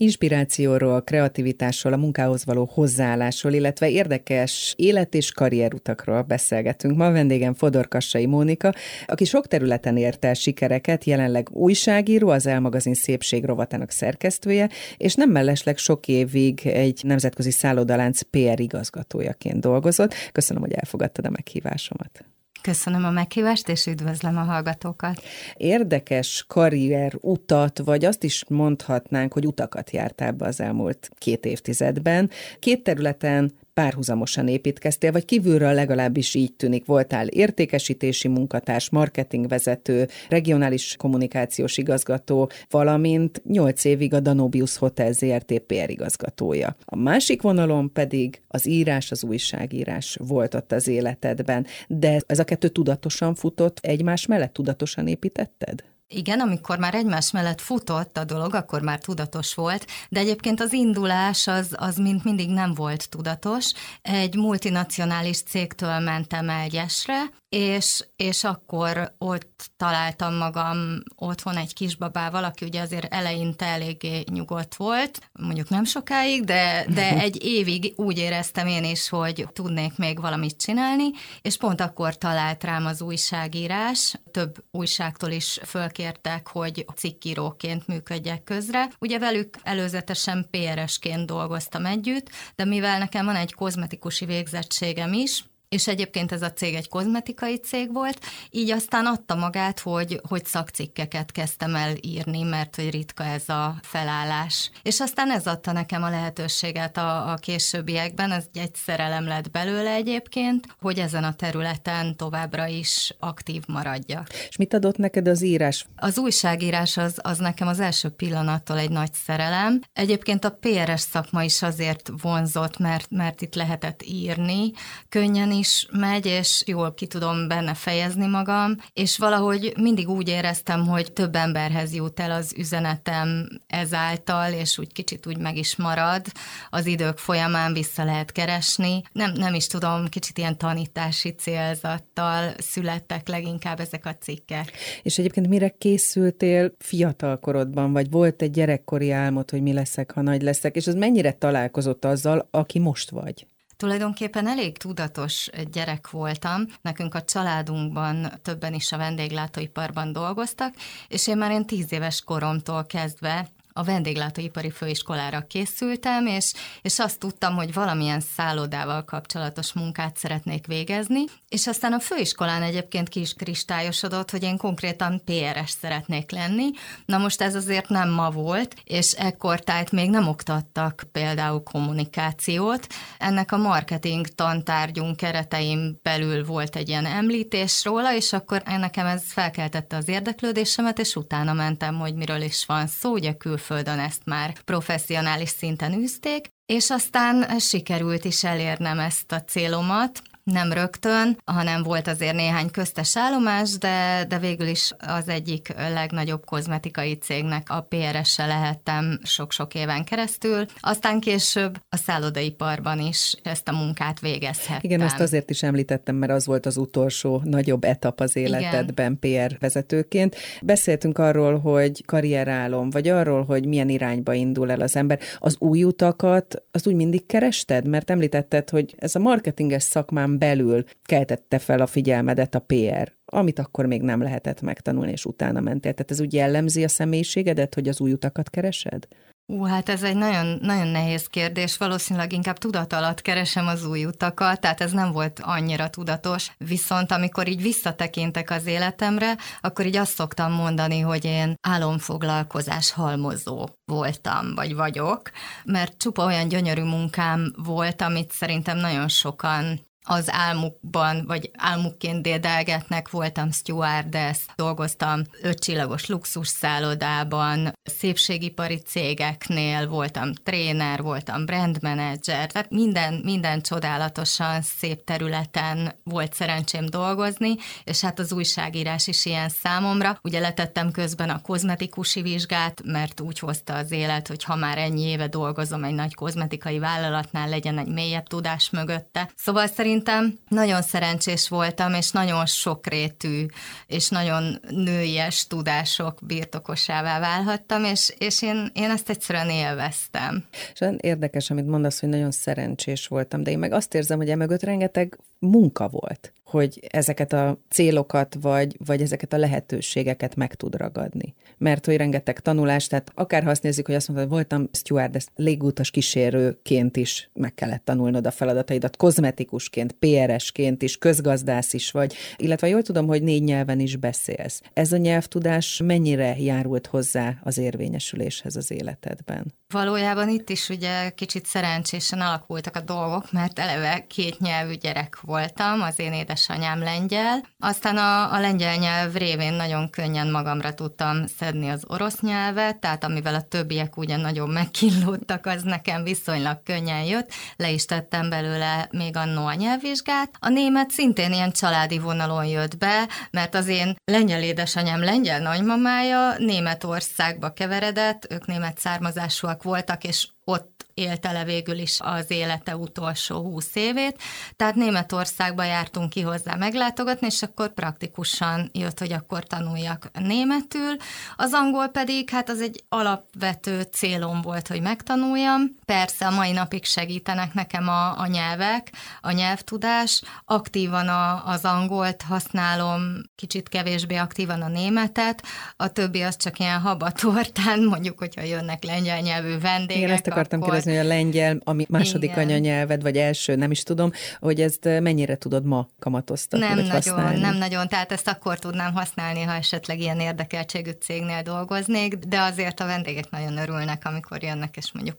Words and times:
Inspirációról, 0.00 1.02
kreativitásról, 1.02 1.92
a 1.92 1.96
munkához 1.96 2.44
való 2.44 2.70
hozzáállásról, 2.72 3.52
illetve 3.52 3.90
érdekes 3.90 4.74
élet- 4.76 5.14
és 5.14 5.32
karrierutakról 5.32 6.22
beszélgetünk. 6.22 6.96
Ma 6.96 7.06
a 7.06 7.12
vendégem 7.12 7.54
Fodor 7.54 7.88
Kassai 7.88 8.26
Mónika, 8.26 8.74
aki 9.06 9.24
sok 9.24 9.46
területen 9.46 9.96
ért 9.96 10.24
el 10.24 10.34
sikereket, 10.34 11.04
jelenleg 11.04 11.48
újságíró, 11.50 12.28
az 12.28 12.46
Elmagazin 12.46 12.94
Szépség 12.94 13.44
rovatának 13.44 13.90
szerkesztője, 13.90 14.68
és 14.96 15.14
nem 15.14 15.30
mellesleg 15.30 15.76
sok 15.76 16.08
évig 16.08 16.60
egy 16.66 17.00
nemzetközi 17.04 17.50
szállodalánc 17.50 18.20
PR 18.20 18.60
igazgatójaként 18.60 19.60
dolgozott. 19.60 20.14
Köszönöm, 20.32 20.62
hogy 20.62 20.72
elfogadtad 20.72 21.26
a 21.26 21.30
meghívásomat. 21.30 22.24
Köszönöm 22.68 23.04
a 23.04 23.10
meghívást, 23.10 23.68
és 23.68 23.86
üdvözlöm 23.86 24.36
a 24.36 24.40
hallgatókat. 24.40 25.22
Érdekes 25.56 26.44
karrier 26.48 27.12
utat, 27.20 27.78
vagy 27.78 28.04
azt 28.04 28.24
is 28.24 28.44
mondhatnánk, 28.48 29.32
hogy 29.32 29.46
utakat 29.46 29.90
jártál 29.90 30.32
be 30.32 30.46
az 30.46 30.60
elmúlt 30.60 31.10
két 31.18 31.44
évtizedben. 31.44 32.30
Két 32.58 32.82
területen 32.82 33.52
párhuzamosan 33.78 34.48
építkeztél, 34.48 35.12
vagy 35.12 35.24
kívülről 35.24 35.72
legalábbis 35.72 36.34
így 36.34 36.52
tűnik. 36.52 36.86
Voltál 36.86 37.26
értékesítési 37.26 38.28
munkatárs, 38.28 38.90
marketingvezető, 38.90 40.08
regionális 40.28 40.96
kommunikációs 40.96 41.76
igazgató, 41.76 42.50
valamint 42.70 43.42
8 43.44 43.84
évig 43.84 44.14
a 44.14 44.20
Danubius 44.20 44.76
Hotel 44.76 45.12
ZRT 45.12 45.58
PR 45.58 45.90
igazgatója. 45.90 46.76
A 46.84 46.96
másik 46.96 47.42
vonalon 47.42 47.92
pedig 47.92 48.40
az 48.48 48.66
írás, 48.66 49.10
az 49.10 49.24
újságírás 49.24 50.18
volt 50.20 50.54
ott 50.54 50.72
az 50.72 50.88
életedben. 50.88 51.66
De 51.88 52.20
ez 52.26 52.38
a 52.38 52.44
kettő 52.44 52.68
tudatosan 52.68 53.34
futott, 53.34 53.78
egymás 53.82 54.26
mellett 54.26 54.52
tudatosan 54.52 55.06
építetted? 55.06 55.84
Igen, 56.14 56.40
amikor 56.40 56.78
már 56.78 56.94
egymás 56.94 57.30
mellett 57.30 57.60
futott 57.60 58.16
a 58.16 58.24
dolog, 58.24 58.54
akkor 58.54 58.82
már 58.82 58.98
tudatos 58.98 59.54
volt, 59.54 59.86
de 60.08 60.20
egyébként 60.20 60.60
az 60.60 60.72
indulás 60.72 61.46
az, 61.46 61.74
az 61.76 61.96
mint 61.96 62.24
mindig 62.24 62.50
nem 62.50 62.74
volt 62.74 63.08
tudatos. 63.08 63.72
Egy 64.02 64.34
multinacionális 64.34 65.42
cégtől 65.42 65.98
mentem 65.98 66.48
el 66.48 66.68
Gyesre, 66.68 67.22
és, 67.48 68.04
és 68.16 68.44
akkor 68.44 69.14
ott 69.18 69.70
találtam 69.76 70.34
magam 70.34 71.02
otthon 71.16 71.56
egy 71.56 71.74
kisbabával, 71.74 72.44
aki 72.44 72.64
ugye 72.64 72.80
azért 72.80 73.12
eleinte 73.12 73.66
eléggé 73.66 74.24
nyugodt 74.30 74.74
volt, 74.74 75.30
mondjuk 75.32 75.68
nem 75.68 75.84
sokáig, 75.84 76.44
de, 76.44 76.86
de 76.88 77.08
egy 77.26 77.44
évig 77.44 77.92
úgy 77.96 78.18
éreztem 78.18 78.66
én 78.66 78.84
is, 78.84 79.08
hogy 79.08 79.46
tudnék 79.52 79.96
még 79.96 80.20
valamit 80.20 80.60
csinálni, 80.60 81.10
és 81.42 81.56
pont 81.56 81.80
akkor 81.80 82.18
talált 82.18 82.64
rám 82.64 82.86
az 82.86 83.02
újságírás, 83.02 84.14
több 84.30 84.64
újságtól 84.70 85.30
is 85.30 85.58
fölkértek, 85.98 86.48
hogy 86.48 86.86
cikkíróként 86.96 87.86
működjek 87.86 88.44
közre. 88.44 88.88
Ugye 88.98 89.18
velük 89.18 89.54
előzetesen 89.62 90.48
PR-esként 90.50 91.26
dolgoztam 91.26 91.86
együtt, 91.86 92.30
de 92.56 92.64
mivel 92.64 92.98
nekem 92.98 93.24
van 93.24 93.36
egy 93.36 93.54
kozmetikusi 93.54 94.24
végzettségem 94.24 95.12
is, 95.12 95.44
és 95.68 95.86
egyébként 95.86 96.32
ez 96.32 96.42
a 96.42 96.52
cég 96.52 96.74
egy 96.74 96.88
kozmetikai 96.88 97.56
cég 97.56 97.92
volt, 97.92 98.20
így 98.50 98.70
aztán 98.70 99.06
adta 99.06 99.34
magát, 99.34 99.80
hogy, 99.80 100.20
hogy 100.28 100.44
szakcikkeket 100.44 101.32
kezdtem 101.32 101.74
el 101.74 101.94
írni, 102.00 102.42
mert 102.42 102.76
hogy 102.76 102.90
ritka 102.90 103.24
ez 103.24 103.48
a 103.48 103.74
felállás. 103.82 104.70
És 104.82 105.00
aztán 105.00 105.30
ez 105.30 105.46
adta 105.46 105.72
nekem 105.72 106.02
a 106.02 106.10
lehetőséget 106.10 106.96
a, 106.96 107.32
a 107.32 107.34
későbbiekben, 107.34 108.30
ez 108.30 108.44
egy 108.54 108.74
szerelem 108.74 109.26
lett 109.26 109.50
belőle 109.50 109.90
egyébként, 109.90 110.66
hogy 110.80 110.98
ezen 110.98 111.24
a 111.24 111.34
területen 111.34 112.16
továbbra 112.16 112.66
is 112.66 113.14
aktív 113.18 113.62
maradjak. 113.66 114.28
És 114.48 114.56
mit 114.56 114.74
adott 114.74 114.96
neked 114.96 115.28
az 115.28 115.42
írás? 115.42 115.86
Az 115.96 116.18
újságírás 116.18 116.96
az, 116.96 117.18
az 117.22 117.38
nekem 117.38 117.68
az 117.68 117.80
első 117.80 118.08
pillanattól 118.08 118.78
egy 118.78 118.90
nagy 118.90 119.12
szerelem. 119.12 119.80
Egyébként 119.92 120.44
a 120.44 120.58
PRS 120.60 121.00
szakma 121.00 121.42
is 121.42 121.62
azért 121.62 122.10
vonzott, 122.22 122.78
mert, 122.78 123.10
mert 123.10 123.40
itt 123.40 123.54
lehetett 123.54 124.02
írni, 124.02 124.72
könnyen 125.08 125.56
is 125.58 125.86
megy, 125.92 126.26
és 126.26 126.62
jól 126.66 126.94
ki 126.94 127.06
tudom 127.06 127.48
benne 127.48 127.74
fejezni 127.74 128.26
magam, 128.26 128.76
és 128.92 129.18
valahogy 129.18 129.72
mindig 129.76 130.08
úgy 130.08 130.28
éreztem, 130.28 130.86
hogy 130.86 131.12
több 131.12 131.34
emberhez 131.34 131.94
jut 131.94 132.20
el 132.20 132.30
az 132.30 132.54
üzenetem 132.56 133.48
ezáltal, 133.66 134.52
és 134.52 134.78
úgy 134.78 134.92
kicsit 134.92 135.26
úgy 135.26 135.38
meg 135.38 135.56
is 135.56 135.76
marad, 135.76 136.26
az 136.70 136.86
idők 136.86 137.18
folyamán 137.18 137.72
vissza 137.72 138.04
lehet 138.04 138.32
keresni. 138.32 139.02
Nem, 139.12 139.32
nem 139.32 139.54
is 139.54 139.66
tudom, 139.66 140.08
kicsit 140.08 140.38
ilyen 140.38 140.58
tanítási 140.58 141.30
célzattal 141.30 142.54
születtek 142.58 143.28
leginkább 143.28 143.80
ezek 143.80 144.06
a 144.06 144.16
cikkek. 144.20 144.72
És 145.02 145.18
egyébként 145.18 145.48
mire 145.48 145.68
készültél 145.68 146.72
fiatalkorodban, 146.78 147.92
vagy 147.92 148.10
volt 148.10 148.42
egy 148.42 148.50
gyerekkori 148.50 149.10
álmod, 149.10 149.50
hogy 149.50 149.62
mi 149.62 149.72
leszek, 149.72 150.10
ha 150.10 150.22
nagy 150.22 150.42
leszek, 150.42 150.76
és 150.76 150.86
az 150.86 150.94
mennyire 150.94 151.32
találkozott 151.32 152.04
azzal, 152.04 152.48
aki 152.50 152.78
most 152.78 153.10
vagy? 153.10 153.46
Tulajdonképpen 153.78 154.46
elég 154.46 154.78
tudatos 154.78 155.48
gyerek 155.72 156.10
voltam. 156.10 156.62
Nekünk 156.82 157.14
a 157.14 157.22
családunkban 157.22 158.32
többen 158.42 158.74
is 158.74 158.92
a 158.92 158.96
vendéglátóiparban 158.96 160.12
dolgoztak, 160.12 160.74
és 161.08 161.26
én 161.26 161.36
már 161.36 161.50
én 161.50 161.66
tíz 161.66 161.92
éves 161.92 162.22
koromtól 162.22 162.84
kezdve 162.84 163.48
a 163.78 163.84
vendéglátóipari 163.84 164.70
főiskolára 164.70 165.46
készültem, 165.48 166.26
és, 166.26 166.52
és 166.82 166.98
azt 166.98 167.18
tudtam, 167.18 167.54
hogy 167.54 167.72
valamilyen 167.72 168.20
szállodával 168.20 169.04
kapcsolatos 169.04 169.72
munkát 169.72 170.16
szeretnék 170.16 170.66
végezni, 170.66 171.24
és 171.48 171.66
aztán 171.66 171.92
a 171.92 172.00
főiskolán 172.00 172.62
egyébként 172.62 173.08
ki 173.08 173.20
is 173.20 173.32
kristályosodott, 173.32 174.30
hogy 174.30 174.42
én 174.42 174.56
konkrétan 174.56 175.22
PRS 175.24 175.70
szeretnék 175.80 176.30
lenni. 176.30 176.70
Na 177.04 177.18
most 177.18 177.40
ez 177.40 177.54
azért 177.54 177.88
nem 177.88 178.10
ma 178.10 178.30
volt, 178.30 178.74
és 178.84 179.12
ekkor 179.12 179.60
tehát 179.60 179.90
még 179.90 180.10
nem 180.10 180.28
oktattak 180.28 181.04
például 181.12 181.62
kommunikációt. 181.62 182.86
Ennek 183.18 183.52
a 183.52 183.56
marketing 183.56 184.26
tantárgyunk 184.26 185.16
keretein 185.16 185.98
belül 186.02 186.44
volt 186.44 186.76
egy 186.76 186.88
ilyen 186.88 187.06
említés 187.06 187.84
róla, 187.84 188.14
és 188.14 188.32
akkor 188.32 188.62
nekem 188.66 189.06
ez 189.06 189.22
felkeltette 189.26 189.96
az 189.96 190.08
érdeklődésemet, 190.08 190.98
és 190.98 191.16
utána 191.16 191.52
mentem, 191.52 191.98
hogy 191.98 192.14
miről 192.14 192.42
is 192.42 192.64
van 192.66 192.86
szó, 192.86 193.12
ugye 193.12 193.32
külföldön 193.32 193.66
külföldön 193.68 193.98
ezt 193.98 194.24
már 194.24 194.52
professzionális 194.64 195.48
szinten 195.48 195.92
űzték, 195.92 196.48
és 196.66 196.90
aztán 196.90 197.58
sikerült 197.58 198.24
is 198.24 198.44
elérnem 198.44 198.98
ezt 198.98 199.32
a 199.32 199.42
célomat, 199.42 200.22
nem 200.52 200.72
rögtön, 200.72 201.38
hanem 201.44 201.82
volt 201.82 202.08
azért 202.08 202.34
néhány 202.34 202.70
köztes 202.70 203.16
állomás, 203.16 203.78
de, 203.78 204.24
de 204.28 204.38
végül 204.38 204.66
is 204.66 204.92
az 204.98 205.28
egyik 205.28 205.74
legnagyobb 205.92 206.44
kozmetikai 206.44 207.14
cégnek 207.14 207.70
a 207.70 207.80
PRS-se 207.80 208.46
lehettem 208.46 209.18
sok-sok 209.22 209.74
éven 209.74 210.04
keresztül. 210.04 210.66
Aztán 210.80 211.20
később 211.20 211.78
a 211.88 211.96
szállodaiparban 211.96 213.00
is 213.00 213.34
ezt 213.42 213.68
a 213.68 213.72
munkát 213.72 214.20
végezhettem. 214.20 214.78
Igen, 214.80 215.00
ezt 215.00 215.20
azért 215.20 215.50
is 215.50 215.62
említettem, 215.62 216.16
mert 216.16 216.32
az 216.32 216.46
volt 216.46 216.66
az 216.66 216.76
utolsó 216.76 217.40
nagyobb 217.44 217.84
etap 217.84 218.20
az 218.20 218.36
életedben 218.36 219.18
Igen. 219.20 219.48
PR 219.48 219.56
vezetőként. 219.58 220.36
Beszéltünk 220.62 221.18
arról, 221.18 221.58
hogy 221.58 222.04
karrierálom, 222.04 222.90
vagy 222.90 223.08
arról, 223.08 223.44
hogy 223.44 223.66
milyen 223.66 223.88
irányba 223.88 224.32
indul 224.32 224.70
el 224.70 224.80
az 224.80 224.96
ember. 224.96 225.18
Az 225.38 225.56
új 225.58 225.84
utakat, 225.84 226.62
az 226.70 226.86
úgy 226.86 226.94
mindig 226.94 227.26
kerested? 227.26 227.88
Mert 227.88 228.10
említetted, 228.10 228.70
hogy 228.70 228.94
ez 228.98 229.14
a 229.14 229.18
marketinges 229.18 229.82
szakmán 229.82 230.37
belül 230.38 230.84
keltette 231.02 231.58
fel 231.58 231.80
a 231.80 231.86
figyelmedet 231.86 232.54
a 232.54 232.64
PR, 232.66 233.16
amit 233.24 233.58
akkor 233.58 233.86
még 233.86 234.02
nem 234.02 234.22
lehetett 234.22 234.60
megtanulni, 234.60 235.10
és 235.12 235.24
utána 235.24 235.60
mentél. 235.60 235.92
Tehát 235.92 236.10
ez 236.10 236.20
úgy 236.20 236.32
jellemzi 236.32 236.84
a 236.84 236.88
személyiségedet, 236.88 237.74
hogy 237.74 237.88
az 237.88 238.00
új 238.00 238.12
utakat 238.12 238.50
keresed? 238.50 239.06
Ú, 239.52 239.62
hát 239.62 239.88
ez 239.88 240.02
egy 240.02 240.16
nagyon, 240.16 240.58
nagyon 240.60 240.86
nehéz 240.86 241.26
kérdés. 241.26 241.76
Valószínűleg 241.76 242.32
inkább 242.32 242.58
tudat 242.58 242.92
alatt 242.92 243.22
keresem 243.22 243.66
az 243.66 243.86
új 243.86 244.04
utakat, 244.04 244.60
tehát 244.60 244.80
ez 244.80 244.92
nem 244.92 245.12
volt 245.12 245.40
annyira 245.42 245.90
tudatos. 245.90 246.52
Viszont 246.58 247.12
amikor 247.12 247.48
így 247.48 247.62
visszatekintek 247.62 248.50
az 248.50 248.66
életemre, 248.66 249.36
akkor 249.60 249.86
így 249.86 249.96
azt 249.96 250.14
szoktam 250.14 250.52
mondani, 250.52 251.00
hogy 251.00 251.24
én 251.24 251.54
álomfoglalkozás 251.60 252.92
halmozó 252.92 253.68
voltam, 253.84 254.54
vagy 254.54 254.74
vagyok, 254.74 255.30
mert 255.64 255.98
csupa 255.98 256.24
olyan 256.24 256.48
gyönyörű 256.48 256.82
munkám 256.82 257.52
volt, 257.56 258.02
amit 258.02 258.32
szerintem 258.32 258.78
nagyon 258.78 259.08
sokan 259.08 259.87
az 260.10 260.30
álmukban, 260.30 261.24
vagy 261.26 261.50
álmukként 261.56 262.22
dédelgetnek, 262.22 263.10
voltam 263.10 263.50
stewardess, 263.50 264.38
dolgoztam 264.56 265.22
ötcsillagos 265.42 266.06
luxus 266.06 266.48
szállodában, 266.48 267.72
szépségipari 267.82 268.76
cégeknél, 268.76 269.88
voltam 269.88 270.32
tréner, 270.32 271.02
voltam 271.02 271.44
brandmanager, 271.44 272.46
tehát 272.46 272.70
minden, 272.70 273.20
minden 273.24 273.60
csodálatosan 273.60 274.62
szép 274.62 275.04
területen 275.04 275.94
volt 276.04 276.34
szerencsém 276.34 276.86
dolgozni, 276.86 277.54
és 277.84 278.00
hát 278.00 278.18
az 278.18 278.32
újságírás 278.32 279.06
is 279.06 279.24
ilyen 279.24 279.48
számomra. 279.48 280.18
Ugye 280.22 280.40
letettem 280.40 280.90
közben 280.90 281.30
a 281.30 281.40
kozmetikusi 281.40 282.22
vizsgát, 282.22 282.82
mert 282.84 283.20
úgy 283.20 283.38
hozta 283.38 283.74
az 283.74 283.90
élet, 283.90 284.28
hogy 284.28 284.44
ha 284.44 284.56
már 284.56 284.78
ennyi 284.78 285.02
éve 285.02 285.26
dolgozom 285.26 285.84
egy 285.84 285.94
nagy 285.94 286.14
kozmetikai 286.14 286.78
vállalatnál, 286.78 287.48
legyen 287.48 287.78
egy 287.78 287.92
mélyebb 287.92 288.26
tudás 288.26 288.70
mögötte. 288.70 289.30
Szóval 289.36 289.66
szerint 289.66 289.96
szerintem 289.98 290.38
nagyon 290.48 290.82
szerencsés 290.82 291.48
voltam, 291.48 291.94
és 291.94 292.10
nagyon 292.10 292.46
sokrétű, 292.46 293.46
és 293.86 294.08
nagyon 294.08 294.60
nőies 294.70 295.46
tudások 295.46 296.18
birtokosává 296.22 297.20
válhattam, 297.20 297.84
és, 297.84 298.14
és 298.18 298.42
én, 298.42 298.70
én 298.74 298.90
ezt 298.90 299.10
egyszerűen 299.10 299.50
élveztem. 299.50 300.44
És 300.72 300.88
érdekes, 301.00 301.50
amit 301.50 301.66
mondasz, 301.66 302.00
hogy 302.00 302.08
nagyon 302.08 302.30
szerencsés 302.30 303.06
voltam, 303.06 303.42
de 303.42 303.50
én 303.50 303.58
meg 303.58 303.72
azt 303.72 303.94
érzem, 303.94 304.18
hogy 304.18 304.30
emögött 304.30 304.62
rengeteg 304.62 305.18
munka 305.38 305.88
volt 305.88 306.32
hogy 306.50 306.80
ezeket 306.88 307.32
a 307.32 307.58
célokat, 307.68 308.36
vagy, 308.40 308.76
vagy 308.86 309.02
ezeket 309.02 309.32
a 309.32 309.36
lehetőségeket 309.36 310.36
meg 310.36 310.54
tud 310.54 310.74
ragadni. 310.74 311.34
Mert 311.58 311.84
hogy 311.84 311.96
rengeteg 311.96 312.40
tanulás, 312.40 312.86
tehát 312.86 313.12
akár 313.14 313.42
ha 313.42 313.50
azt 313.50 313.62
nézzük, 313.62 313.86
hogy 313.86 313.94
azt 313.94 314.06
hogy 314.06 314.28
voltam 314.28 314.68
stewardess, 314.72 315.26
légútas 315.36 315.90
kísérőként 315.90 316.96
is 316.96 317.30
meg 317.34 317.54
kellett 317.54 317.84
tanulnod 317.84 318.26
a 318.26 318.30
feladataidat, 318.30 318.96
kozmetikusként, 318.96 319.77
PRS-ként 319.86 320.82
is, 320.82 320.96
közgazdász 320.96 321.72
is 321.72 321.90
vagy, 321.90 322.14
illetve 322.36 322.68
jól 322.68 322.82
tudom, 322.82 323.06
hogy 323.06 323.22
négy 323.22 323.42
nyelven 323.42 323.80
is 323.80 323.96
beszélsz. 323.96 324.60
Ez 324.72 324.92
a 324.92 324.96
nyelvtudás 324.96 325.80
mennyire 325.84 326.36
járult 326.38 326.86
hozzá 326.86 327.38
az 327.42 327.58
érvényesüléshez 327.58 328.56
az 328.56 328.70
életedben? 328.70 329.54
Valójában 329.72 330.28
itt 330.28 330.50
is 330.50 330.68
ugye 330.68 331.10
kicsit 331.10 331.46
szerencsésen 331.46 332.20
alakultak 332.20 332.76
a 332.76 332.80
dolgok, 332.80 333.32
mert 333.32 333.58
eleve 333.58 334.06
két 334.06 334.38
nyelvű 334.38 334.74
gyerek 334.74 335.20
voltam, 335.20 335.82
az 335.82 335.98
én 335.98 336.12
édesanyám 336.12 336.78
lengyel, 336.78 337.44
aztán 337.58 337.96
a, 337.96 338.32
a 338.32 338.40
lengyel 338.40 338.76
nyelv 338.76 339.14
révén 339.14 339.52
nagyon 339.52 339.90
könnyen 339.90 340.30
magamra 340.30 340.74
tudtam 340.74 341.26
szedni 341.38 341.68
az 341.68 341.84
orosz 341.86 342.20
nyelvet, 342.20 342.76
tehát 342.76 343.04
amivel 343.04 343.34
a 343.34 343.42
többiek 343.42 343.96
ugye 343.96 344.16
nagyon 344.16 344.48
megkillódtak, 344.48 345.46
az 345.46 345.62
nekem 345.62 346.02
viszonylag 346.02 346.62
könnyen 346.62 347.04
jött, 347.04 347.32
le 347.56 347.70
is 347.70 347.84
tettem 347.84 348.28
belőle 348.28 348.88
még 348.90 349.16
annó 349.16 349.46
a 349.46 349.54
nyelvvizsgát. 349.54 350.30
A 350.38 350.48
német 350.48 350.90
szintén 350.90 351.32
ilyen 351.32 351.52
családi 351.52 351.98
vonalon 351.98 352.46
jött 352.46 352.78
be, 352.78 353.08
mert 353.30 353.54
az 353.54 353.66
én 353.66 353.96
lengyel 354.04 354.42
édesanyám 354.42 355.00
lengyel 355.04 355.40
nagymamája 355.40 356.34
Németországba 356.38 357.52
keveredett, 357.52 358.26
ők 358.30 358.46
német 358.46 358.78
származásúak 358.78 359.56
voltak, 359.62 360.04
és 360.04 360.28
ott 360.44 360.77
élte 360.98 361.32
le 361.32 361.44
végül 361.44 361.78
is 361.78 361.98
az 362.00 362.30
élete 362.30 362.76
utolsó 362.76 363.40
húsz 363.40 363.74
évét. 363.74 364.22
Tehát 364.56 364.74
Németországba 364.74 365.64
jártunk 365.64 366.10
ki 366.10 366.20
hozzá 366.20 366.54
meglátogatni, 366.54 367.26
és 367.26 367.42
akkor 367.42 367.74
praktikusan 367.74 368.70
jött, 368.72 368.98
hogy 368.98 369.12
akkor 369.12 369.44
tanuljak 369.44 370.10
németül. 370.12 370.96
Az 371.36 371.52
angol 371.52 371.88
pedig, 371.88 372.30
hát 372.30 372.48
az 372.48 372.60
egy 372.60 372.84
alapvető 372.88 373.82
célom 373.82 374.40
volt, 374.42 374.68
hogy 374.68 374.80
megtanuljam. 374.80 375.62
Persze 375.84 376.26
a 376.26 376.30
mai 376.30 376.52
napig 376.52 376.84
segítenek 376.84 377.54
nekem 377.54 377.88
a, 377.88 378.18
a 378.18 378.26
nyelvek, 378.26 378.92
a 379.20 379.30
nyelvtudás. 379.30 380.22
Aktívan 380.44 381.08
a, 381.08 381.46
az 381.46 381.64
angolt 381.64 382.22
használom, 382.22 383.02
kicsit 383.34 383.68
kevésbé 383.68 384.16
aktívan 384.16 384.62
a 384.62 384.68
németet, 384.68 385.42
a 385.76 385.88
többi 385.88 386.22
az 386.22 386.36
csak 386.36 386.58
ilyen 386.58 386.80
habatortán, 386.80 387.84
mondjuk, 387.84 388.18
hogyha 388.18 388.42
jönnek 388.42 388.84
lengyel 388.84 389.20
nyelvű 389.20 389.58
vendégek. 389.58 389.96
Igen, 389.96 390.10
ezt 390.10 390.26
akartam 390.26 390.60
akkor... 390.60 390.72
kérdezni, 390.72 390.87
hogy 390.88 390.98
a 390.98 391.08
lengyel, 391.08 391.60
ami 391.64 391.86
második 391.88 392.30
Igen. 392.30 392.44
anyanyelved, 392.44 393.02
vagy 393.02 393.16
első, 393.16 393.56
nem 393.56 393.70
is 393.70 393.82
tudom, 393.82 394.10
hogy 394.40 394.60
ezt 394.60 394.84
mennyire 394.84 395.36
tudod 395.36 395.64
ma 395.64 395.88
kamatoztatni, 395.98 396.66
Nem 396.66 396.74
vagy 396.74 396.84
nagyon, 396.84 396.94
használni? 396.94 397.40
nem 397.40 397.56
nagyon, 397.56 397.88
tehát 397.88 398.12
ezt 398.12 398.28
akkor 398.28 398.58
tudnám 398.58 398.92
használni, 398.92 399.42
ha 399.42 399.52
esetleg 399.52 400.00
ilyen 400.00 400.20
érdekeltségű 400.20 400.90
cégnél 400.90 401.42
dolgoznék, 401.42 402.14
de 402.14 402.40
azért 402.40 402.80
a 402.80 402.86
vendégek 402.86 403.30
nagyon 403.30 403.56
örülnek, 403.56 404.02
amikor 404.04 404.42
jönnek, 404.42 404.76
és 404.76 404.92
mondjuk 404.92 405.16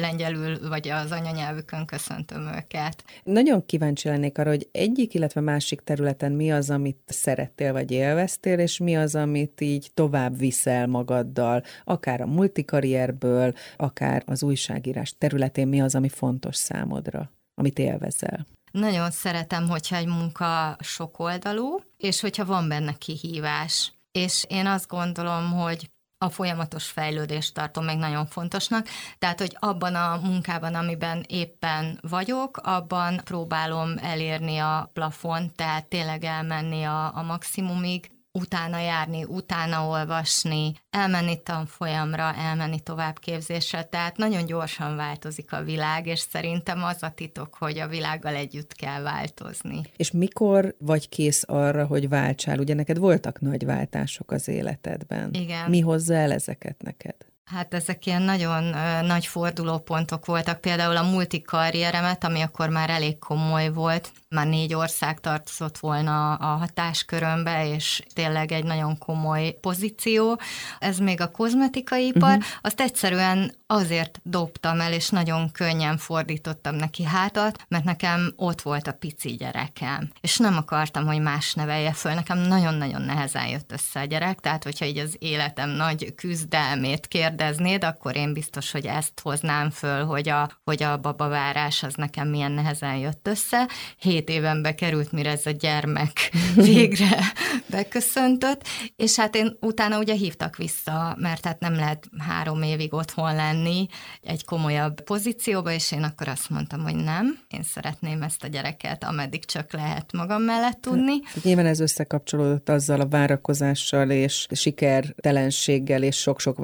lengyelül, 0.00 0.68
vagy 0.68 0.88
az 0.88 1.10
anyanyelvükön 1.10 1.86
köszöntöm 1.86 2.50
őket. 2.56 3.04
Nagyon 3.24 3.66
kíváncsi 3.66 4.08
lennék 4.08 4.38
arra, 4.38 4.50
hogy 4.50 4.68
egyik, 4.72 5.14
illetve 5.14 5.40
másik 5.40 5.80
területen 5.80 6.32
mi 6.32 6.52
az, 6.52 6.70
amit 6.70 6.98
szerettél, 7.06 7.72
vagy 7.72 7.90
élveztél, 7.90 8.58
és 8.58 8.78
mi 8.78 8.96
az, 8.96 9.14
amit 9.14 9.60
így 9.60 9.90
tovább 9.94 10.38
viszel 10.38 10.86
magaddal, 10.86 11.62
akár 11.84 12.20
a 12.20 12.26
multikarrierből, 12.26 13.52
akár 13.76 14.22
az 14.26 14.42
újságírás 14.42 15.01
írás 15.02 15.14
területén 15.18 15.68
mi 15.68 15.80
az, 15.80 15.94
ami 15.94 16.08
fontos 16.08 16.56
számodra, 16.56 17.30
amit 17.54 17.78
élvezel? 17.78 18.46
Nagyon 18.72 19.10
szeretem, 19.10 19.68
hogyha 19.68 19.96
egy 19.96 20.06
munka 20.06 20.76
sokoldalú, 20.80 21.80
és 21.96 22.20
hogyha 22.20 22.44
van 22.44 22.68
benne 22.68 22.92
kihívás. 22.92 23.92
És 24.12 24.44
én 24.48 24.66
azt 24.66 24.88
gondolom, 24.88 25.52
hogy 25.52 25.90
a 26.18 26.28
folyamatos 26.28 26.86
fejlődést 26.86 27.54
tartom 27.54 27.84
meg 27.84 27.96
nagyon 27.96 28.26
fontosnak, 28.26 28.86
tehát, 29.18 29.38
hogy 29.38 29.56
abban 29.58 29.94
a 29.94 30.20
munkában, 30.22 30.74
amiben 30.74 31.24
éppen 31.28 31.98
vagyok, 32.08 32.56
abban 32.56 33.20
próbálom 33.24 33.94
elérni 33.98 34.58
a 34.58 34.90
plafont, 34.92 35.54
tehát 35.54 35.86
tényleg 35.88 36.24
elmenni 36.24 36.82
a, 36.82 37.16
a 37.16 37.22
maximumig, 37.22 38.10
utána 38.32 38.78
járni, 38.78 39.24
utána 39.24 39.86
olvasni, 39.86 40.72
elmenni 40.90 41.42
tanfolyamra, 41.42 42.34
elmenni 42.34 42.80
továbbképzésre, 42.80 43.82
tehát 43.82 44.16
nagyon 44.16 44.46
gyorsan 44.46 44.96
változik 44.96 45.52
a 45.52 45.62
világ, 45.62 46.06
és 46.06 46.18
szerintem 46.18 46.84
az 46.84 47.02
a 47.02 47.10
titok, 47.10 47.54
hogy 47.54 47.78
a 47.78 47.88
világgal 47.88 48.34
együtt 48.34 48.72
kell 48.72 49.02
változni. 49.02 49.80
És 49.96 50.10
mikor 50.10 50.74
vagy 50.78 51.08
kész 51.08 51.44
arra, 51.46 51.86
hogy 51.86 52.08
váltsál? 52.08 52.58
Ugye 52.58 52.74
neked 52.74 52.98
voltak 52.98 53.40
nagy 53.40 53.64
váltások 53.64 54.30
az 54.30 54.48
életedben. 54.48 55.34
Igen. 55.34 55.70
Mi 55.70 55.80
hozza 55.80 56.14
el 56.14 56.32
ezeket 56.32 56.82
neked? 56.82 57.16
Hát 57.52 57.74
ezek 57.74 58.06
ilyen 58.06 58.22
nagyon 58.22 58.64
nagy 59.04 59.26
fordulópontok 59.26 60.26
voltak, 60.26 60.60
például 60.60 60.96
a 60.96 61.10
multikarrieremet, 61.10 62.24
ami 62.24 62.40
akkor 62.40 62.68
már 62.68 62.90
elég 62.90 63.18
komoly 63.18 63.72
volt, 63.72 64.12
már 64.28 64.46
négy 64.46 64.74
ország 64.74 65.20
tartozott 65.20 65.78
volna 65.78 66.34
a 66.34 66.56
hatáskörömbe, 66.56 67.68
és 67.68 68.02
tényleg 68.14 68.52
egy 68.52 68.64
nagyon 68.64 68.98
komoly 68.98 69.56
pozíció. 69.60 70.40
Ez 70.78 70.98
még 70.98 71.20
a 71.20 71.30
kozmetikai 71.30 72.06
ipar, 72.06 72.36
uh-huh. 72.36 72.44
azt 72.60 72.80
egyszerűen 72.80 73.54
azért 73.66 74.20
dobtam 74.22 74.80
el, 74.80 74.92
és 74.92 75.08
nagyon 75.08 75.50
könnyen 75.50 75.96
fordítottam 75.96 76.74
neki 76.74 77.04
hátat, 77.04 77.64
mert 77.68 77.84
nekem 77.84 78.32
ott 78.36 78.62
volt 78.62 78.86
a 78.86 78.92
pici 78.92 79.30
gyerekem, 79.30 80.10
és 80.20 80.36
nem 80.36 80.56
akartam, 80.56 81.06
hogy 81.06 81.20
más 81.20 81.54
nevelje 81.54 81.92
föl. 81.92 82.14
Nekem 82.14 82.38
nagyon-nagyon 82.38 83.02
nehezen 83.02 83.46
jött 83.46 83.72
össze 83.72 84.00
a 84.00 84.04
gyerek, 84.04 84.40
tehát 84.40 84.64
hogyha 84.64 84.84
így 84.84 84.98
az 84.98 85.16
életem 85.18 85.70
nagy 85.70 86.14
küzdelmét 86.14 87.08
kérdeznéd, 87.42 87.84
akkor 87.84 88.16
én 88.16 88.32
biztos, 88.32 88.70
hogy 88.70 88.86
ezt 88.86 89.20
hoznám 89.22 89.70
föl, 89.70 90.04
hogy 90.04 90.28
a, 90.28 90.50
hogy 90.64 90.82
a 90.82 90.96
babavárás 90.96 91.82
az 91.82 91.94
nekem 91.94 92.28
milyen 92.28 92.52
nehezen 92.52 92.96
jött 92.96 93.28
össze. 93.28 93.68
Hét 93.98 94.28
éven 94.28 94.62
bekerült, 94.62 95.12
mire 95.12 95.30
ez 95.30 95.46
a 95.46 95.50
gyermek 95.50 96.32
végre 96.54 97.18
beköszöntött, 97.66 98.62
és 98.96 99.16
hát 99.16 99.34
én 99.34 99.56
utána 99.60 99.98
ugye 99.98 100.14
hívtak 100.14 100.56
vissza, 100.56 101.16
mert 101.18 101.44
hát 101.44 101.60
nem 101.60 101.74
lehet 101.74 102.08
három 102.18 102.62
évig 102.62 102.94
otthon 102.94 103.34
lenni 103.34 103.86
egy 104.20 104.44
komolyabb 104.44 105.00
pozícióba, 105.00 105.72
és 105.72 105.92
én 105.92 106.02
akkor 106.02 106.28
azt 106.28 106.50
mondtam, 106.50 106.82
hogy 106.82 106.96
nem, 106.96 107.38
én 107.48 107.62
szeretném 107.62 108.22
ezt 108.22 108.44
a 108.44 108.46
gyereket, 108.46 109.04
ameddig 109.04 109.44
csak 109.44 109.72
lehet 109.72 110.12
magam 110.12 110.42
mellett 110.42 110.80
tudni. 110.80 111.20
Hát, 111.24 111.42
nyilván 111.42 111.66
ez 111.66 111.80
összekapcsolódott 111.80 112.68
azzal 112.68 113.00
a 113.00 113.08
várakozással 113.08 114.10
és 114.10 114.46
sikertelenséggel 114.50 116.02
és 116.02 116.16
sok-sok 116.16 116.58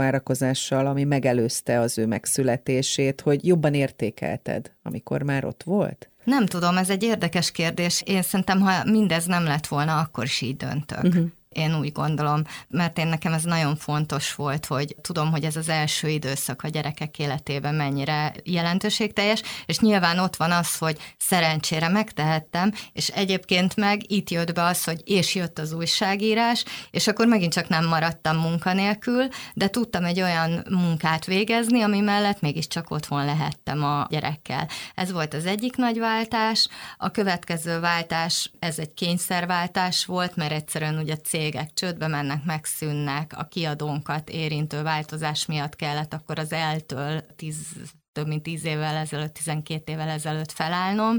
várakozással, 0.58 0.86
ami 0.86 1.04
megelőzte 1.04 1.80
az 1.80 1.98
ő 1.98 2.06
megszületését, 2.06 3.20
hogy 3.20 3.46
jobban 3.46 3.74
értékelted, 3.74 4.72
amikor 4.82 5.22
már 5.22 5.44
ott 5.44 5.62
volt? 5.62 6.10
Nem 6.24 6.46
tudom, 6.46 6.76
ez 6.76 6.90
egy 6.90 7.02
érdekes 7.02 7.50
kérdés. 7.50 8.02
Én 8.06 8.22
szerintem, 8.22 8.60
ha 8.60 8.84
mindez 8.84 9.26
nem 9.26 9.44
lett 9.44 9.66
volna, 9.66 9.98
akkor 9.98 10.24
is 10.24 10.40
így 10.40 10.56
döntök. 10.56 11.04
Uh-huh. 11.04 11.26
Én 11.48 11.78
úgy 11.78 11.92
gondolom, 11.92 12.42
mert 12.68 12.98
én 12.98 13.06
nekem 13.06 13.32
ez 13.32 13.42
nagyon 13.42 13.76
fontos 13.76 14.34
volt, 14.34 14.66
hogy 14.66 14.96
tudom, 15.00 15.30
hogy 15.30 15.44
ez 15.44 15.56
az 15.56 15.68
első 15.68 16.08
időszak 16.08 16.62
a 16.62 16.68
gyerekek 16.68 17.18
életében 17.18 17.74
mennyire 17.74 18.34
jelentőségteljes, 18.44 19.42
és 19.66 19.78
nyilván 19.78 20.18
ott 20.18 20.36
van 20.36 20.50
az, 20.50 20.76
hogy 20.76 20.98
szerencsére 21.18 21.88
megtehettem, 21.88 22.72
és 22.92 23.08
egyébként 23.08 23.76
meg 23.76 24.12
itt 24.12 24.30
jött 24.30 24.54
be 24.54 24.62
az, 24.62 24.84
hogy 24.84 25.02
és 25.04 25.34
jött 25.34 25.58
az 25.58 25.72
újságírás, 25.72 26.64
és 26.90 27.06
akkor 27.06 27.26
megint 27.26 27.52
csak 27.52 27.68
nem 27.68 27.86
maradtam 27.86 28.36
munkanélkül, 28.36 29.28
de 29.54 29.68
tudtam 29.68 30.04
egy 30.04 30.20
olyan 30.20 30.64
munkát 30.70 31.24
végezni, 31.24 31.82
ami 31.82 32.00
mellett 32.00 32.40
mégiscsak 32.40 32.90
otthon 32.90 33.24
lehettem 33.24 33.84
a 33.84 34.06
gyerekkel. 34.10 34.68
Ez 34.94 35.12
volt 35.12 35.34
az 35.34 35.46
egyik 35.46 35.76
nagy 35.76 35.98
váltás. 35.98 36.68
A 36.96 37.10
következő 37.10 37.80
váltás, 37.80 38.50
ez 38.58 38.78
egy 38.78 38.94
kényszerváltás 38.94 40.04
volt, 40.04 40.36
mert 40.36 40.52
egyszerűen 40.52 40.98
ugye 40.98 41.16
cég 41.16 41.37
cégek 41.38 41.72
csődbe 41.74 42.06
mennek, 42.06 42.44
megszűnnek, 42.44 43.32
a 43.36 43.44
kiadónkat 43.44 44.30
érintő 44.30 44.82
változás 44.82 45.46
miatt 45.46 45.76
kellett 45.76 46.14
akkor 46.14 46.38
az 46.38 46.52
eltől 46.52 47.24
10 47.36 47.56
több 48.12 48.26
mint 48.26 48.42
10 48.42 48.64
évvel 48.64 48.96
ezelőtt, 48.96 49.34
12 49.34 49.92
évvel 49.92 50.08
ezelőtt 50.08 50.52
felállnom, 50.52 51.18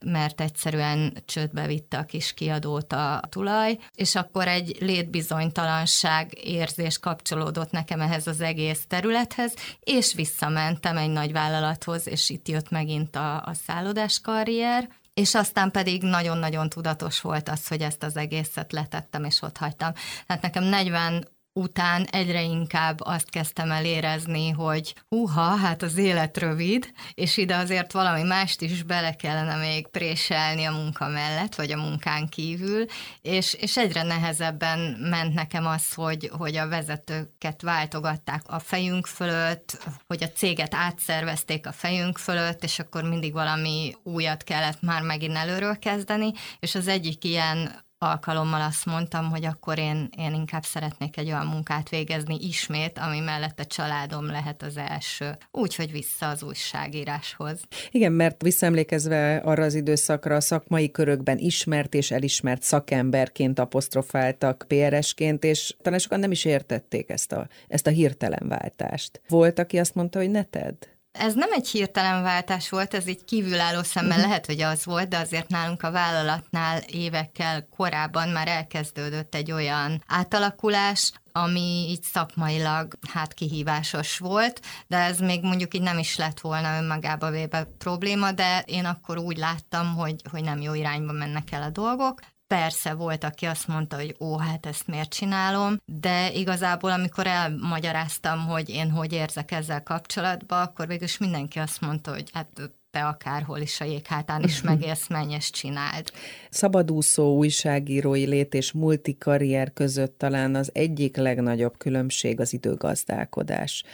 mert 0.00 0.40
egyszerűen 0.40 1.16
csődbe 1.24 1.66
vitte 1.66 1.98
a 1.98 2.04
kis 2.04 2.34
kiadót 2.34 2.92
a 2.92 3.22
tulaj, 3.28 3.78
és 3.94 4.14
akkor 4.14 4.48
egy 4.48 4.76
létbizonytalanság 4.80 6.38
érzés 6.44 6.98
kapcsolódott 6.98 7.70
nekem 7.70 8.00
ehhez 8.00 8.26
az 8.26 8.40
egész 8.40 8.84
területhez, 8.88 9.54
és 9.80 10.14
visszamentem 10.14 10.96
egy 10.96 11.10
nagy 11.10 11.32
vállalathoz, 11.32 12.08
és 12.08 12.30
itt 12.30 12.48
jött 12.48 12.70
megint 12.70 13.16
a, 13.16 13.34
a 13.34 13.54
szállodás 13.66 14.20
karrier, 14.20 14.88
és 15.14 15.34
aztán 15.34 15.70
pedig 15.70 16.02
nagyon-nagyon 16.02 16.68
tudatos 16.68 17.20
volt 17.20 17.48
az, 17.48 17.68
hogy 17.68 17.80
ezt 17.80 18.02
az 18.02 18.16
egészet 18.16 18.72
letettem 18.72 19.24
és 19.24 19.42
ott 19.42 19.56
hagytam. 19.56 19.92
Tehát 20.26 20.42
nekem 20.42 20.64
40 20.64 21.28
után 21.52 22.04
egyre 22.04 22.42
inkább 22.42 23.00
azt 23.00 23.30
kezdtem 23.30 23.70
el 23.70 23.84
érezni, 23.84 24.50
hogy 24.50 24.94
uha, 25.08 25.56
hát 25.56 25.82
az 25.82 25.96
élet 25.96 26.38
rövid, 26.38 26.92
és 27.14 27.36
ide 27.36 27.56
azért 27.56 27.92
valami 27.92 28.22
mást 28.22 28.60
is 28.60 28.82
bele 28.82 29.14
kellene 29.14 29.56
még 29.56 29.86
préselni 29.86 30.64
a 30.64 30.72
munka 30.72 31.08
mellett, 31.08 31.54
vagy 31.54 31.72
a 31.72 31.76
munkán 31.76 32.28
kívül, 32.28 32.84
és, 33.22 33.54
és 33.54 33.76
egyre 33.76 34.02
nehezebben 34.02 34.78
ment 35.00 35.34
nekem 35.34 35.66
az, 35.66 35.94
hogy, 35.94 36.30
hogy 36.38 36.56
a 36.56 36.68
vezetőket 36.68 37.62
váltogatták 37.62 38.42
a 38.46 38.58
fejünk 38.58 39.06
fölött, 39.06 39.78
hogy 40.06 40.22
a 40.22 40.28
céget 40.28 40.74
átszervezték 40.74 41.66
a 41.66 41.72
fejünk 41.72 42.18
fölött, 42.18 42.64
és 42.64 42.78
akkor 42.78 43.02
mindig 43.02 43.32
valami 43.32 43.94
újat 44.02 44.44
kellett 44.44 44.82
már 44.82 45.02
megint 45.02 45.36
előről 45.36 45.78
kezdeni, 45.78 46.32
és 46.58 46.74
az 46.74 46.88
egyik 46.88 47.24
ilyen 47.24 47.88
alkalommal 48.02 48.60
azt 48.60 48.86
mondtam, 48.86 49.30
hogy 49.30 49.44
akkor 49.44 49.78
én, 49.78 50.08
én 50.16 50.34
inkább 50.34 50.62
szeretnék 50.62 51.16
egy 51.16 51.26
olyan 51.26 51.46
munkát 51.46 51.88
végezni 51.88 52.36
ismét, 52.40 52.98
ami 52.98 53.20
mellett 53.20 53.60
a 53.60 53.64
családom 53.64 54.26
lehet 54.26 54.62
az 54.62 54.76
első. 54.76 55.36
Úgy, 55.50 55.74
hogy 55.74 55.92
vissza 55.92 56.28
az 56.28 56.42
újságíráshoz. 56.42 57.60
Igen, 57.90 58.12
mert 58.12 58.42
visszaemlékezve 58.42 59.36
arra 59.36 59.64
az 59.64 59.74
időszakra 59.74 60.34
a 60.34 60.40
szakmai 60.40 60.90
körökben 60.90 61.38
ismert 61.38 61.94
és 61.94 62.10
elismert 62.10 62.62
szakemberként 62.62 63.58
apostrofáltak 63.58 64.64
PRS-ként, 64.68 65.44
és 65.44 65.74
talán 65.82 65.98
sokan 65.98 66.20
nem 66.20 66.30
is 66.30 66.44
értették 66.44 67.10
ezt 67.10 67.32
a, 67.32 67.48
ezt 67.68 67.86
a 67.86 67.90
hirtelen 67.90 68.48
váltást. 68.48 69.20
Volt, 69.28 69.58
aki 69.58 69.78
azt 69.78 69.94
mondta, 69.94 70.18
hogy 70.18 70.30
ne 70.30 70.42
tedd? 70.42 70.84
Ez 71.12 71.34
nem 71.34 71.52
egy 71.52 71.68
hirtelen 71.68 72.22
váltás 72.22 72.68
volt, 72.68 72.94
ez 72.94 73.06
így 73.06 73.24
kívülálló 73.24 73.82
szemmel 73.82 74.10
uh-huh. 74.10 74.26
lehet, 74.26 74.46
hogy 74.46 74.60
az 74.60 74.84
volt, 74.84 75.08
de 75.08 75.18
azért 75.18 75.48
nálunk 75.48 75.82
a 75.82 75.90
vállalatnál 75.90 76.80
évekkel 76.80 77.68
korábban 77.76 78.28
már 78.28 78.48
elkezdődött 78.48 79.34
egy 79.34 79.52
olyan 79.52 80.04
átalakulás, 80.06 81.12
ami 81.32 81.86
így 81.88 82.02
szakmailag 82.02 82.98
hát 83.08 83.34
kihívásos 83.34 84.18
volt, 84.18 84.60
de 84.86 84.96
ez 84.96 85.18
még 85.18 85.42
mondjuk 85.42 85.74
így 85.74 85.82
nem 85.82 85.98
is 85.98 86.16
lett 86.16 86.40
volna 86.40 86.76
önmagába 86.76 87.30
véve 87.30 87.64
probléma, 87.78 88.32
de 88.32 88.62
én 88.66 88.84
akkor 88.84 89.18
úgy 89.18 89.36
láttam, 89.36 89.94
hogy, 89.94 90.22
hogy 90.30 90.42
nem 90.42 90.60
jó 90.60 90.74
irányba 90.74 91.12
mennek 91.12 91.52
el 91.52 91.62
a 91.62 91.70
dolgok. 91.70 92.20
Persze 92.54 92.94
volt, 92.94 93.24
aki 93.24 93.46
azt 93.46 93.68
mondta, 93.68 93.96
hogy 93.96 94.16
ó, 94.20 94.38
hát 94.38 94.66
ezt 94.66 94.86
miért 94.86 95.10
csinálom, 95.10 95.76
de 95.84 96.32
igazából 96.32 96.90
amikor 96.90 97.26
elmagyaráztam, 97.26 98.38
hogy 98.46 98.68
én 98.68 98.90
hogy 98.90 99.12
érzek 99.12 99.50
ezzel 99.50 99.82
kapcsolatban, 99.82 100.62
akkor 100.62 100.86
végülis 100.86 101.18
mindenki 101.18 101.58
azt 101.58 101.80
mondta, 101.80 102.12
hogy 102.12 102.30
hát 102.32 102.46
te 102.90 103.06
akárhol 103.06 103.58
is 103.58 103.80
a 103.80 103.84
jéghátán 103.84 104.42
is 104.42 104.62
megélsz, 104.70 105.08
menj 105.08 105.34
és 105.34 105.50
csináld. 105.50 106.10
Szabadúszó 106.50 107.36
újságírói 107.36 108.26
lét 108.26 108.54
és 108.54 108.72
multikarrier 108.72 109.72
között 109.72 110.18
talán 110.18 110.54
az 110.54 110.70
egyik 110.74 111.16
legnagyobb 111.16 111.76
különbség 111.78 112.40
az 112.40 112.52
időgazdálkodás. 112.52 113.84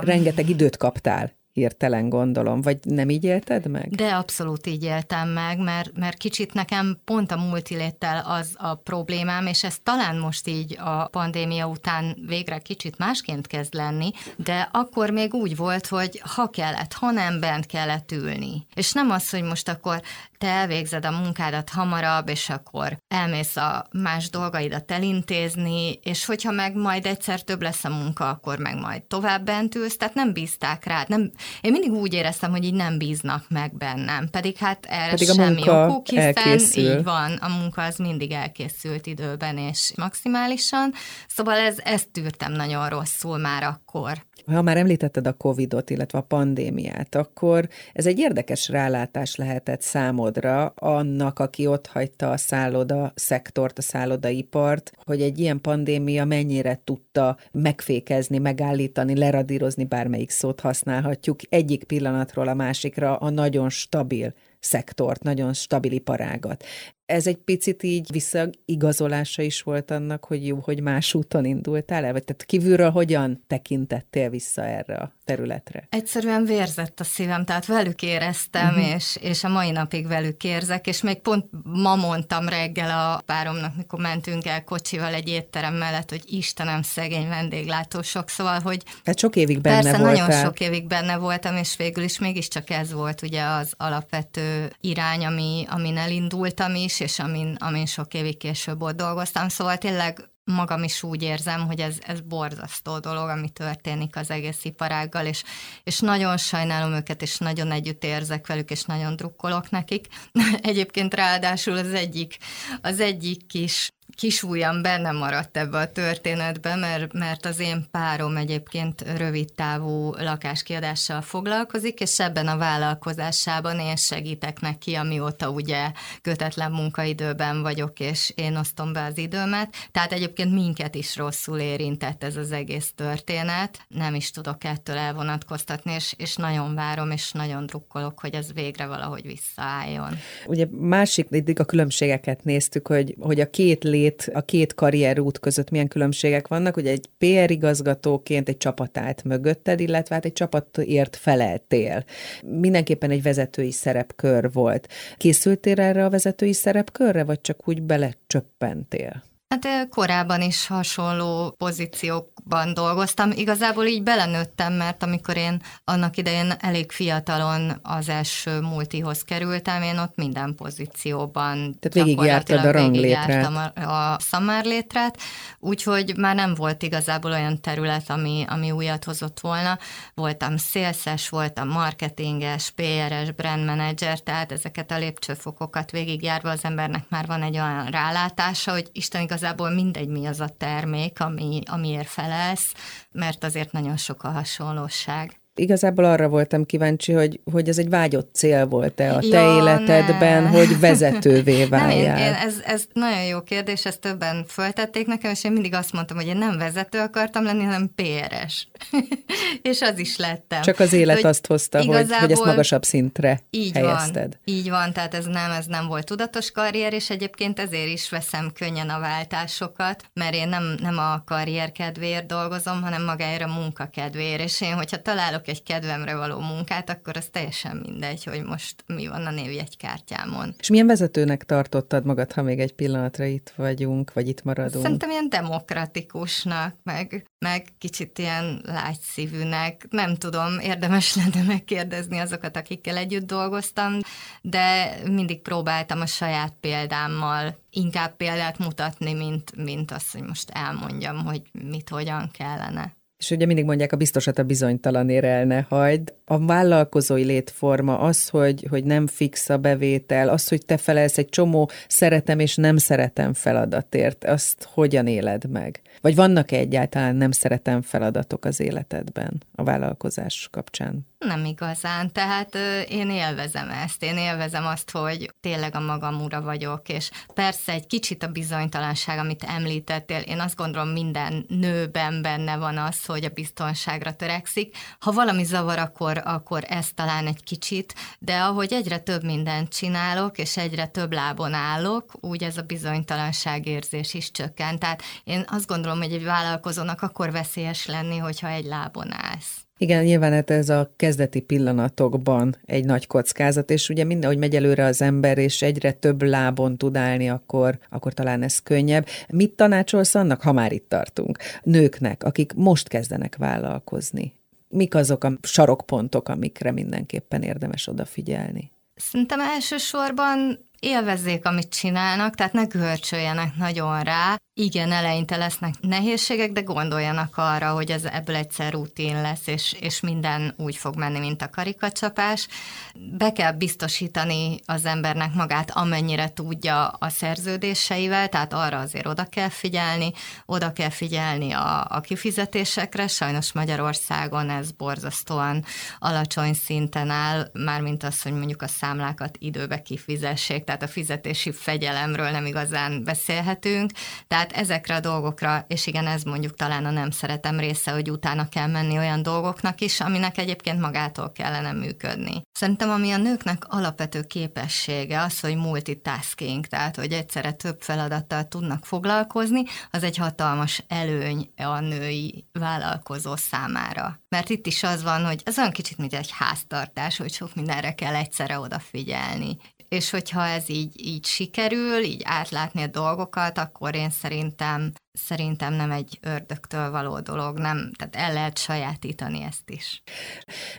Rengeteg 0.00 0.48
időt 0.48 0.76
kaptál 0.76 1.32
hirtelen 1.54 2.08
gondolom, 2.08 2.60
vagy 2.60 2.78
nem 2.82 3.10
így 3.10 3.24
élted 3.24 3.66
meg? 3.66 3.88
De 3.88 4.14
abszolút 4.14 4.66
így 4.66 4.84
éltem 4.84 5.28
meg, 5.28 5.58
mert, 5.58 5.96
mert 5.96 6.16
kicsit 6.16 6.54
nekem 6.54 6.98
pont 7.04 7.30
a 7.30 7.36
multiléttel 7.36 8.24
az 8.26 8.54
a 8.56 8.74
problémám, 8.74 9.46
és 9.46 9.64
ez 9.64 9.76
talán 9.82 10.18
most 10.18 10.48
így 10.48 10.78
a 10.80 11.06
pandémia 11.06 11.66
után 11.66 12.16
végre 12.26 12.58
kicsit 12.58 12.98
másként 12.98 13.46
kezd 13.46 13.74
lenni, 13.74 14.10
de 14.36 14.68
akkor 14.72 15.10
még 15.10 15.34
úgy 15.34 15.56
volt, 15.56 15.86
hogy 15.86 16.20
ha 16.24 16.48
kellett, 16.48 16.92
ha 16.92 17.10
nem 17.10 17.40
bent 17.40 17.66
kellett 17.66 18.12
ülni. 18.12 18.66
És 18.74 18.92
nem 18.92 19.10
az, 19.10 19.30
hogy 19.30 19.42
most 19.42 19.68
akkor 19.68 20.02
te 20.44 20.50
elvégzed 20.50 21.04
a 21.04 21.10
munkádat 21.10 21.68
hamarabb, 21.68 22.28
és 22.28 22.50
akkor 22.50 22.96
elmész 23.08 23.56
a 23.56 23.86
más 23.92 24.30
dolgaidat 24.30 24.90
elintézni, 24.90 25.92
és 26.02 26.24
hogyha 26.24 26.50
meg 26.50 26.76
majd 26.76 27.06
egyszer 27.06 27.42
több 27.42 27.62
lesz 27.62 27.84
a 27.84 27.88
munka, 27.88 28.28
akkor 28.28 28.58
meg 28.58 28.76
majd 28.80 29.02
tovább 29.02 29.44
bent 29.44 29.74
ülsz, 29.74 29.96
tehát 29.96 30.14
nem 30.14 30.32
bízták 30.32 30.84
rád. 30.84 31.08
Nem, 31.08 31.30
én 31.60 31.72
mindig 31.72 31.92
úgy 31.92 32.14
éreztem, 32.14 32.50
hogy 32.50 32.64
így 32.64 32.74
nem 32.74 32.98
bíznak 32.98 33.44
meg 33.48 33.76
bennem, 33.76 34.28
pedig 34.30 34.56
hát 34.56 34.86
erre 34.88 35.10
pedig 35.10 35.28
semmi 35.28 35.68
okuk, 35.68 36.08
hiszen 36.08 36.24
elkészül. 36.24 36.84
így 36.84 37.02
van, 37.02 37.32
a 37.32 37.48
munka 37.48 37.82
az 37.82 37.96
mindig 37.96 38.32
elkészült 38.32 39.06
időben 39.06 39.58
és 39.58 39.92
maximálisan, 39.96 40.92
szóval 41.28 41.56
ez, 41.58 41.78
ezt 41.84 42.10
tűrtem 42.10 42.52
nagyon 42.52 42.88
rosszul 42.88 43.38
már 43.38 43.62
akkor. 43.62 44.24
Ha 44.46 44.62
már 44.62 44.76
említetted 44.76 45.26
a 45.26 45.32
Covid-ot, 45.32 45.90
illetve 45.90 46.18
a 46.18 46.22
pandémiát, 46.22 47.14
akkor 47.14 47.68
ez 47.92 48.06
egy 48.06 48.18
érdekes 48.18 48.68
rálátás 48.68 49.36
lehetett 49.36 49.80
számodra 49.80 50.33
annak, 50.74 51.38
aki 51.38 51.66
ott 51.66 51.86
hagyta 51.86 52.30
a 52.30 52.36
szálloda 52.36 53.12
szektort, 53.14 53.78
a 53.78 53.82
szállodaipart, 53.82 54.92
hogy 55.04 55.22
egy 55.22 55.38
ilyen 55.38 55.60
pandémia 55.60 56.24
mennyire 56.24 56.80
tudta 56.84 57.36
megfékezni, 57.52 58.38
megállítani, 58.38 59.16
leradírozni, 59.16 59.84
bármelyik 59.84 60.30
szót 60.30 60.60
használhatjuk, 60.60 61.40
egyik 61.48 61.84
pillanatról 61.84 62.48
a 62.48 62.54
másikra 62.54 63.16
a 63.16 63.30
nagyon 63.30 63.70
stabil 63.70 64.34
szektort, 64.58 65.22
nagyon 65.22 65.52
stabil 65.52 65.92
iparágat 65.92 66.64
ez 67.06 67.26
egy 67.26 67.36
picit 67.36 67.82
így 67.82 68.10
visszaigazolása 68.12 69.42
is 69.42 69.62
volt 69.62 69.90
annak, 69.90 70.24
hogy 70.24 70.46
jó, 70.46 70.58
hogy 70.62 70.80
más 70.80 71.14
úton 71.14 71.44
indultál 71.44 72.04
el? 72.04 72.12
Vagy 72.12 72.24
tehát 72.24 72.44
kívülről 72.44 72.90
hogyan 72.90 73.44
tekintettél 73.46 74.30
vissza 74.30 74.64
erre 74.64 74.96
a 74.96 75.12
területre? 75.24 75.86
Egyszerűen 75.90 76.44
vérzett 76.44 77.00
a 77.00 77.04
szívem, 77.04 77.44
tehát 77.44 77.66
velük 77.66 78.02
éreztem, 78.02 78.68
uh-huh. 78.68 78.94
és, 78.94 79.16
és 79.20 79.44
a 79.44 79.48
mai 79.48 79.70
napig 79.70 80.06
velük 80.06 80.44
érzek, 80.44 80.86
és 80.86 81.02
még 81.02 81.18
pont 81.18 81.46
ma 81.62 81.96
mondtam 81.96 82.48
reggel 82.48 82.90
a 82.90 83.22
páromnak, 83.26 83.76
mikor 83.76 84.00
mentünk 84.00 84.46
el 84.46 84.64
kocsival 84.64 85.14
egy 85.14 85.28
étterem 85.28 85.74
mellett, 85.74 86.10
hogy 86.10 86.22
Istenem, 86.26 86.82
szegény 86.82 87.28
vendéglátósok, 87.28 88.28
szóval, 88.28 88.60
hogy 88.60 88.82
hát 89.04 89.18
sok 89.18 89.36
évig 89.36 89.60
benne 89.60 89.82
persze, 89.82 89.98
voltál. 89.98 90.26
nagyon 90.26 90.44
sok 90.44 90.60
évig 90.60 90.86
benne 90.86 91.16
voltam, 91.16 91.56
és 91.56 91.76
végül 91.76 92.04
is 92.04 92.18
mégiscsak 92.18 92.70
ez 92.70 92.92
volt 92.92 93.22
ugye 93.22 93.42
az 93.42 93.72
alapvető 93.76 94.72
irány, 94.80 95.24
ami, 95.24 95.64
amin 95.68 95.96
elindultam 95.96 96.74
is, 96.74 96.93
is, 96.94 97.00
és 97.00 97.18
amin, 97.18 97.56
amin 97.58 97.86
sok 97.86 98.14
évig 98.14 98.36
később 98.36 98.82
ott 98.82 98.96
dolgoztam, 98.96 99.48
szóval 99.48 99.78
tényleg 99.78 100.28
magam 100.44 100.82
is 100.82 101.02
úgy 101.02 101.22
érzem, 101.22 101.66
hogy 101.66 101.80
ez, 101.80 101.96
ez 102.00 102.20
borzasztó 102.20 102.98
dolog, 102.98 103.28
ami 103.28 103.48
történik 103.48 104.16
az 104.16 104.30
egész 104.30 104.64
iparággal, 104.64 105.26
és, 105.26 105.42
és 105.84 105.98
nagyon 105.98 106.36
sajnálom 106.36 106.92
őket, 106.92 107.22
és 107.22 107.38
nagyon 107.38 107.70
együtt 107.70 108.04
érzek 108.04 108.46
velük, 108.46 108.70
és 108.70 108.84
nagyon 108.84 109.16
drukkolok 109.16 109.70
nekik. 109.70 110.06
Egyébként 110.62 111.14
ráadásul 111.14 111.76
az 111.76 111.92
egyik, 111.92 112.36
az 112.82 113.00
egyik 113.00 113.46
kis 113.46 113.90
kisújam 114.14 114.82
benne 114.82 115.12
maradt 115.12 115.56
ebbe 115.56 115.78
a 115.78 115.92
történetbe, 115.92 116.74
mert, 116.74 117.12
mert 117.12 117.46
az 117.46 117.60
én 117.60 117.86
párom 117.90 118.36
egyébként 118.36 119.04
rövid 119.16 119.52
távú 119.52 120.12
lakáskiadással 120.12 121.20
foglalkozik, 121.22 122.00
és 122.00 122.20
ebben 122.20 122.46
a 122.46 122.56
vállalkozásában 122.56 123.78
én 123.78 123.96
segítek 123.96 124.60
neki, 124.60 124.94
amióta 124.94 125.50
ugye 125.50 125.92
kötetlen 126.22 126.70
munkaidőben 126.70 127.62
vagyok, 127.62 128.00
és 128.00 128.32
én 128.34 128.56
osztom 128.56 128.92
be 128.92 129.04
az 129.04 129.18
időmet. 129.18 129.74
Tehát 129.90 130.12
egyébként 130.12 130.52
minket 130.52 130.94
is 130.94 131.16
rosszul 131.16 131.58
érintett 131.58 132.24
ez 132.24 132.36
az 132.36 132.52
egész 132.52 132.92
történet. 132.94 133.84
Nem 133.88 134.14
is 134.14 134.30
tudok 134.30 134.64
ettől 134.64 134.96
elvonatkoztatni, 134.96 135.92
és, 135.92 136.14
és 136.16 136.36
nagyon 136.36 136.74
várom, 136.74 137.10
és 137.10 137.32
nagyon 137.32 137.66
drukkolok, 137.66 138.20
hogy 138.20 138.34
ez 138.34 138.52
végre 138.52 138.86
valahogy 138.86 139.26
visszaálljon. 139.26 140.18
Ugye 140.46 140.66
másik, 140.70 141.26
eddig 141.30 141.60
a 141.60 141.64
különbségeket 141.64 142.44
néztük, 142.44 142.86
hogy, 142.86 143.14
hogy 143.20 143.40
a 143.40 143.50
két 143.50 143.84
lé 143.84 144.03
két, 144.04 144.30
a 144.34 144.40
két 144.40 144.74
karrierút 144.74 145.38
között 145.38 145.70
milyen 145.70 145.88
különbségek 145.88 146.48
vannak, 146.48 146.74
hogy 146.74 146.86
egy 146.86 147.08
PR 147.18 147.50
igazgatóként 147.50 148.48
egy 148.48 148.56
csapat 148.56 148.98
állt 148.98 149.24
mögötted, 149.24 149.80
illetve 149.80 150.14
hát 150.14 150.24
egy 150.24 150.32
csapatért 150.32 151.16
feleltél. 151.16 152.04
Mindenképpen 152.44 153.10
egy 153.10 153.22
vezetői 153.22 153.72
szerepkör 153.72 154.52
volt. 154.52 154.88
Készültél 155.16 155.80
erre 155.80 156.04
a 156.04 156.10
vezetői 156.10 156.52
szerepkörre, 156.52 157.24
vagy 157.24 157.40
csak 157.40 157.68
úgy 157.68 157.82
belecsöppentél? 157.82 159.22
Hát 159.62 159.88
korábban 159.88 160.40
is 160.40 160.66
hasonló 160.66 161.54
pozíciókban 161.58 162.74
dolgoztam. 162.74 163.30
Igazából 163.30 163.84
így 163.84 164.02
belenőttem, 164.02 164.72
mert 164.72 165.02
amikor 165.02 165.36
én 165.36 165.62
annak 165.84 166.16
idején 166.16 166.52
elég 166.60 166.92
fiatalon 166.92 167.78
az 167.82 168.08
első 168.08 168.60
multihoz 168.60 169.22
kerültem, 169.22 169.82
én 169.82 169.98
ott 169.98 170.16
minden 170.16 170.54
pozícióban 170.54 171.78
Tehát 171.80 172.06
végigjártad 172.06 172.64
a 172.64 172.70
ranglétrát. 172.70 173.72
a, 173.76 173.80
a 173.80 174.18
szamárlétrát, 174.20 175.18
úgyhogy 175.58 176.16
már 176.16 176.34
nem 176.34 176.54
volt 176.54 176.82
igazából 176.82 177.30
olyan 177.30 177.60
terület, 177.60 178.10
ami, 178.10 178.44
ami 178.48 178.70
újat 178.70 179.04
hozott 179.04 179.40
volna. 179.40 179.78
Voltam 180.14 180.56
szélszes, 180.56 181.28
voltam 181.28 181.68
marketinges, 181.68 182.70
PR-es, 182.70 183.30
brand 183.30 183.64
manager, 183.64 184.18
tehát 184.18 184.52
ezeket 184.52 184.90
a 184.90 184.98
lépcsőfokokat 184.98 185.90
végigjárva 185.90 186.50
az 186.50 186.64
embernek 186.64 187.04
már 187.08 187.26
van 187.26 187.42
egy 187.42 187.54
olyan 187.54 187.86
rálátása, 187.86 188.72
hogy 188.72 188.88
Isten 188.92 189.22
igaz 189.22 189.42
igazából 189.44 189.70
mindegy, 189.70 190.08
mi 190.08 190.26
az 190.26 190.40
a 190.40 190.48
termék, 190.48 191.20
ami, 191.20 191.60
amiért 191.70 192.08
felelsz, 192.08 192.74
mert 193.12 193.44
azért 193.44 193.72
nagyon 193.72 193.96
sok 193.96 194.22
a 194.22 194.30
hasonlóság. 194.30 195.43
Igazából 195.56 196.04
arra 196.04 196.28
voltam 196.28 196.66
kíváncsi, 196.66 197.12
hogy, 197.12 197.40
hogy 197.52 197.68
ez 197.68 197.78
egy 197.78 197.88
vágyott 197.88 198.34
cél 198.34 198.66
volt-e 198.66 199.14
a 199.14 199.18
te 199.18 199.40
ja, 199.40 199.56
életedben, 199.56 200.42
ne. 200.42 200.48
hogy 200.48 200.80
vezetővé 200.80 201.64
váljál? 201.64 202.14
Nem, 202.14 202.26
én, 202.26 202.32
én, 202.32 202.32
ez, 202.32 202.54
ez 202.64 202.84
nagyon 202.92 203.24
jó 203.24 203.42
kérdés, 203.42 203.84
ezt 203.84 204.00
többen 204.00 204.44
föltették 204.48 205.06
nekem, 205.06 205.30
és 205.30 205.44
én 205.44 205.52
mindig 205.52 205.74
azt 205.74 205.92
mondtam, 205.92 206.16
hogy 206.16 206.26
én 206.26 206.36
nem 206.36 206.58
vezető 206.58 206.98
akartam 206.98 207.44
lenni, 207.44 207.62
hanem 207.62 207.90
PRS. 207.94 208.68
és 209.70 209.80
az 209.80 209.98
is 209.98 210.16
lettem. 210.16 210.62
Csak 210.62 210.78
az 210.78 210.92
élet 210.92 211.16
hogy 211.16 211.24
azt 211.24 211.46
hozta, 211.46 211.84
hogy, 211.84 212.12
hogy 212.20 212.30
ezt 212.30 212.44
magasabb 212.44 212.82
szintre 212.82 213.40
így 213.50 213.72
helyezted. 213.72 214.38
Van, 214.44 214.56
így 214.56 214.70
van, 214.70 214.92
tehát 214.92 215.14
ez 215.14 215.24
nem, 215.24 215.50
ez 215.50 215.66
nem 215.66 215.86
volt 215.86 216.06
tudatos 216.06 216.50
karrier, 216.50 216.92
és 216.92 217.10
egyébként 217.10 217.60
ezért 217.60 217.88
is 217.88 218.10
veszem 218.10 218.52
könnyen 218.54 218.88
a 218.88 219.00
váltásokat, 219.00 220.04
mert 220.12 220.34
én 220.34 220.48
nem, 220.48 220.74
nem 220.80 220.98
a 220.98 221.22
karrier 221.26 221.72
kedvéért 221.72 222.26
dolgozom, 222.26 222.82
hanem 222.82 223.04
magáért 223.04 223.42
a 223.42 223.52
munka 223.60 223.88
kedvéért, 223.92 224.40
és 224.40 224.60
én, 224.60 224.74
hogyha 224.74 225.02
találok 225.02 225.43
találok 225.44 225.48
egy 225.48 225.62
kedvemre 225.62 226.16
való 226.16 226.40
munkát, 226.40 226.90
akkor 226.90 227.16
az 227.16 227.26
teljesen 227.26 227.76
mindegy, 227.76 228.24
hogy 228.24 228.42
most 228.42 228.84
mi 228.86 229.06
van 229.06 229.26
a 229.26 229.30
névjegykártyámon. 229.30 230.54
És 230.58 230.68
milyen 230.68 230.86
vezetőnek 230.86 231.44
tartottad 231.44 232.04
magad, 232.04 232.32
ha 232.32 232.42
még 232.42 232.60
egy 232.60 232.72
pillanatra 232.72 233.24
itt 233.24 233.52
vagyunk, 233.56 234.12
vagy 234.12 234.28
itt 234.28 234.42
maradunk? 234.42 234.84
Szerintem 234.84 235.10
ilyen 235.10 235.28
demokratikusnak, 235.28 236.76
meg, 236.82 237.26
meg 237.38 237.66
kicsit 237.78 238.18
ilyen 238.18 238.62
lágyszívűnek. 238.64 239.86
Nem 239.90 240.16
tudom, 240.16 240.58
érdemes 240.58 241.14
lenne 241.16 241.46
megkérdezni 241.46 242.18
azokat, 242.18 242.56
akikkel 242.56 242.96
együtt 242.96 243.26
dolgoztam, 243.26 243.98
de 244.42 244.96
mindig 245.04 245.42
próbáltam 245.42 246.00
a 246.00 246.06
saját 246.06 246.52
példámmal 246.60 247.58
inkább 247.70 248.16
példát 248.16 248.58
mutatni, 248.58 249.12
mint, 249.12 249.56
mint 249.56 249.90
azt, 249.90 250.12
hogy 250.12 250.22
most 250.22 250.50
elmondjam, 250.50 251.24
hogy 251.24 251.42
mit, 251.52 251.88
hogyan 251.88 252.30
kellene. 252.32 252.94
És 253.24 253.30
ugye 253.30 253.46
mindig 253.46 253.64
mondják, 253.64 253.92
a 253.92 253.96
biztosat 253.96 254.38
a 254.38 254.42
bizonytalanért 254.42 255.24
el 255.24 255.44
ne 255.44 255.60
hagyd. 255.60 256.14
A 256.24 256.44
vállalkozói 256.44 257.24
létforma 257.24 257.98
az, 257.98 258.28
hogy, 258.28 258.66
hogy 258.70 258.84
nem 258.84 259.06
fix 259.06 259.48
a 259.48 259.58
bevétel, 259.58 260.28
az, 260.28 260.48
hogy 260.48 260.64
te 260.66 260.76
felelsz 260.76 261.18
egy 261.18 261.28
csomó 261.28 261.70
szeretem 261.88 262.38
és 262.38 262.56
nem 262.56 262.76
szeretem 262.76 263.32
feladatért, 263.32 264.24
azt 264.24 264.68
hogyan 264.72 265.06
éled 265.06 265.50
meg? 265.50 265.80
Vagy 266.00 266.14
vannak-e 266.14 266.56
egyáltalán 266.56 267.16
nem 267.16 267.30
szeretem 267.30 267.82
feladatok 267.82 268.44
az 268.44 268.60
életedben 268.60 269.42
a 269.54 269.62
vállalkozás 269.62 270.48
kapcsán? 270.50 271.06
Nem 271.26 271.44
igazán, 271.44 272.12
tehát 272.12 272.54
én 272.88 273.10
élvezem 273.10 273.70
ezt, 273.70 274.02
én 274.02 274.16
élvezem 274.16 274.66
azt, 274.66 274.90
hogy 274.90 275.34
tényleg 275.40 275.74
a 275.74 275.80
magam 275.80 276.22
ura 276.22 276.42
vagyok, 276.42 276.88
és 276.88 277.10
persze 277.34 277.72
egy 277.72 277.86
kicsit 277.86 278.22
a 278.22 278.28
bizonytalanság, 278.28 279.18
amit 279.18 279.42
említettél, 279.42 280.20
én 280.20 280.40
azt 280.40 280.56
gondolom 280.56 280.88
minden 280.88 281.44
nőben 281.48 282.22
benne 282.22 282.56
van 282.56 282.78
az, 282.78 283.04
hogy 283.04 283.24
a 283.24 283.28
biztonságra 283.28 284.12
törekszik. 284.12 284.76
Ha 284.98 285.12
valami 285.12 285.44
zavar, 285.44 285.78
akkor, 285.78 286.22
akkor 286.24 286.64
ez 286.68 286.88
talán 286.94 287.26
egy 287.26 287.42
kicsit, 287.44 287.94
de 288.18 288.40
ahogy 288.40 288.72
egyre 288.72 288.98
több 288.98 289.24
mindent 289.24 289.68
csinálok, 289.68 290.38
és 290.38 290.56
egyre 290.56 290.86
több 290.86 291.12
lábon 291.12 291.52
állok, 291.52 292.12
úgy 292.20 292.42
ez 292.42 292.56
a 292.56 292.62
bizonytalanság 292.62 293.66
érzés 293.66 294.14
is 294.14 294.30
csökkent. 294.30 294.78
Tehát 294.78 295.02
én 295.24 295.44
azt 295.46 295.66
gondolom, 295.66 295.98
hogy 295.98 296.12
egy 296.12 296.24
vállalkozónak 296.24 297.02
akkor 297.02 297.30
veszélyes 297.32 297.86
lenni, 297.86 298.18
hogyha 298.18 298.48
egy 298.48 298.64
lábon 298.64 299.12
állsz. 299.12 299.63
Igen, 299.78 300.04
nyilván 300.04 300.32
hát 300.32 300.50
ez 300.50 300.68
a 300.68 300.92
kezdeti 300.96 301.40
pillanatokban 301.40 302.56
egy 302.64 302.84
nagy 302.84 303.06
kockázat, 303.06 303.70
és 303.70 303.88
ugye 303.88 304.04
minden, 304.04 304.28
hogy 304.30 304.38
megy 304.38 304.56
előre 304.56 304.84
az 304.84 305.02
ember, 305.02 305.38
és 305.38 305.62
egyre 305.62 305.92
több 305.92 306.22
lábon 306.22 306.76
tud 306.76 306.96
állni, 306.96 307.30
akkor, 307.30 307.78
akkor 307.90 308.12
talán 308.12 308.42
ez 308.42 308.58
könnyebb. 308.58 309.06
Mit 309.28 309.52
tanácsolsz 309.52 310.14
annak, 310.14 310.42
ha 310.42 310.52
már 310.52 310.72
itt 310.72 310.88
tartunk, 310.88 311.38
nőknek, 311.62 312.24
akik 312.24 312.52
most 312.52 312.88
kezdenek 312.88 313.36
vállalkozni? 313.36 314.32
Mik 314.68 314.94
azok 314.94 315.24
a 315.24 315.32
sarokpontok, 315.42 316.28
amikre 316.28 316.70
mindenképpen 316.70 317.42
érdemes 317.42 317.86
odafigyelni? 317.86 318.70
Szerintem 318.94 319.40
elsősorban 319.40 320.68
élvezzék, 320.80 321.44
amit 321.46 321.68
csinálnak, 321.68 322.34
tehát 322.34 322.52
ne 322.52 322.64
görcsöljenek 322.64 323.56
nagyon 323.56 324.02
rá. 324.02 324.36
Igen, 324.56 324.92
eleinte 324.92 325.36
lesznek 325.36 325.74
nehézségek, 325.80 326.52
de 326.52 326.60
gondoljanak 326.60 327.36
arra, 327.36 327.72
hogy 327.72 327.90
ez 327.90 328.04
ebből 328.04 328.36
egyszer 328.36 328.72
rutin 328.72 329.20
lesz, 329.22 329.46
és, 329.46 329.76
és 329.80 330.00
minden 330.00 330.54
úgy 330.56 330.76
fog 330.76 330.96
menni, 330.96 331.18
mint 331.18 331.42
a 331.42 331.50
karikacsapás. 331.50 332.46
Be 332.94 333.32
kell 333.32 333.52
biztosítani 333.52 334.60
az 334.64 334.84
embernek 334.84 335.34
magát, 335.34 335.70
amennyire 335.70 336.32
tudja 336.32 336.86
a 336.86 337.08
szerződéseivel, 337.08 338.28
tehát 338.28 338.52
arra 338.52 338.78
azért 338.78 339.06
oda 339.06 339.24
kell 339.24 339.48
figyelni, 339.48 340.12
oda 340.46 340.72
kell 340.72 340.90
figyelni 340.90 341.52
a, 341.52 341.86
a 341.88 342.00
kifizetésekre, 342.00 343.06
sajnos 343.06 343.52
Magyarországon 343.52 344.50
ez 344.50 344.70
borzasztóan 344.70 345.64
alacsony 345.98 346.52
szinten 346.52 347.10
áll, 347.10 347.50
mármint 347.52 348.02
az, 348.02 348.22
hogy 348.22 348.32
mondjuk 348.32 348.62
a 348.62 348.68
számlákat 348.68 349.36
időbe 349.38 349.82
kifizessék, 349.82 350.64
tehát 350.64 350.82
a 350.82 350.88
fizetési 350.88 351.52
fegyelemről 351.52 352.30
nem 352.30 352.46
igazán 352.46 353.04
beszélhetünk, 353.04 353.90
tehát 354.28 354.42
ezekre 354.52 354.94
a 354.94 355.00
dolgokra, 355.00 355.64
és 355.68 355.86
igen, 355.86 356.06
ez 356.06 356.22
mondjuk 356.22 356.54
talán 356.54 356.84
a 356.84 356.90
nem 356.90 357.10
szeretem 357.10 357.58
része, 357.58 357.90
hogy 357.90 358.10
utána 358.10 358.48
kell 358.48 358.66
menni 358.66 358.98
olyan 358.98 359.22
dolgoknak 359.22 359.80
is, 359.80 360.00
aminek 360.00 360.38
egyébként 360.38 360.80
magától 360.80 361.32
kellene 361.32 361.72
működni. 361.72 362.42
Szerintem 362.52 362.90
ami 362.90 363.10
a 363.10 363.16
nőknek 363.16 363.64
alapvető 363.68 364.22
képessége 364.22 365.20
az, 365.20 365.40
hogy 365.40 365.56
multitasking, 365.56 366.66
tehát 366.66 366.96
hogy 366.96 367.12
egyszerre 367.12 367.52
több 367.52 367.80
feladattal 367.80 368.48
tudnak 368.48 368.86
foglalkozni, 368.86 369.62
az 369.90 370.02
egy 370.02 370.16
hatalmas 370.16 370.84
előny 370.88 371.50
a 371.56 371.80
női 371.80 372.46
vállalkozó 372.52 373.36
számára. 373.36 374.20
Mert 374.28 374.48
itt 374.50 374.66
is 374.66 374.82
az 374.82 375.02
van, 375.02 375.26
hogy 375.26 375.42
ez 375.44 375.58
olyan 375.58 375.70
kicsit, 375.70 375.98
mint 375.98 376.14
egy 376.14 376.30
háztartás, 376.32 377.16
hogy 377.16 377.32
sok 377.32 377.54
mindenre 377.54 377.94
kell 377.94 378.14
egyszerre 378.14 378.58
odafigyelni 378.58 379.56
és 379.94 380.10
hogyha 380.10 380.46
ez 380.46 380.70
így, 380.70 381.06
így 381.06 381.26
sikerül, 381.26 382.02
így 382.02 382.22
átlátni 382.24 382.82
a 382.82 382.86
dolgokat, 382.86 383.58
akkor 383.58 383.94
én 383.94 384.10
szerintem, 384.10 384.92
szerintem 385.12 385.72
nem 385.72 385.90
egy 385.90 386.18
ördögtől 386.22 386.90
való 386.90 387.20
dolog, 387.20 387.58
nem, 387.58 387.90
tehát 387.96 388.16
el 388.16 388.32
lehet 388.32 388.58
sajátítani 388.58 389.42
ezt 389.42 389.70
is. 389.70 390.02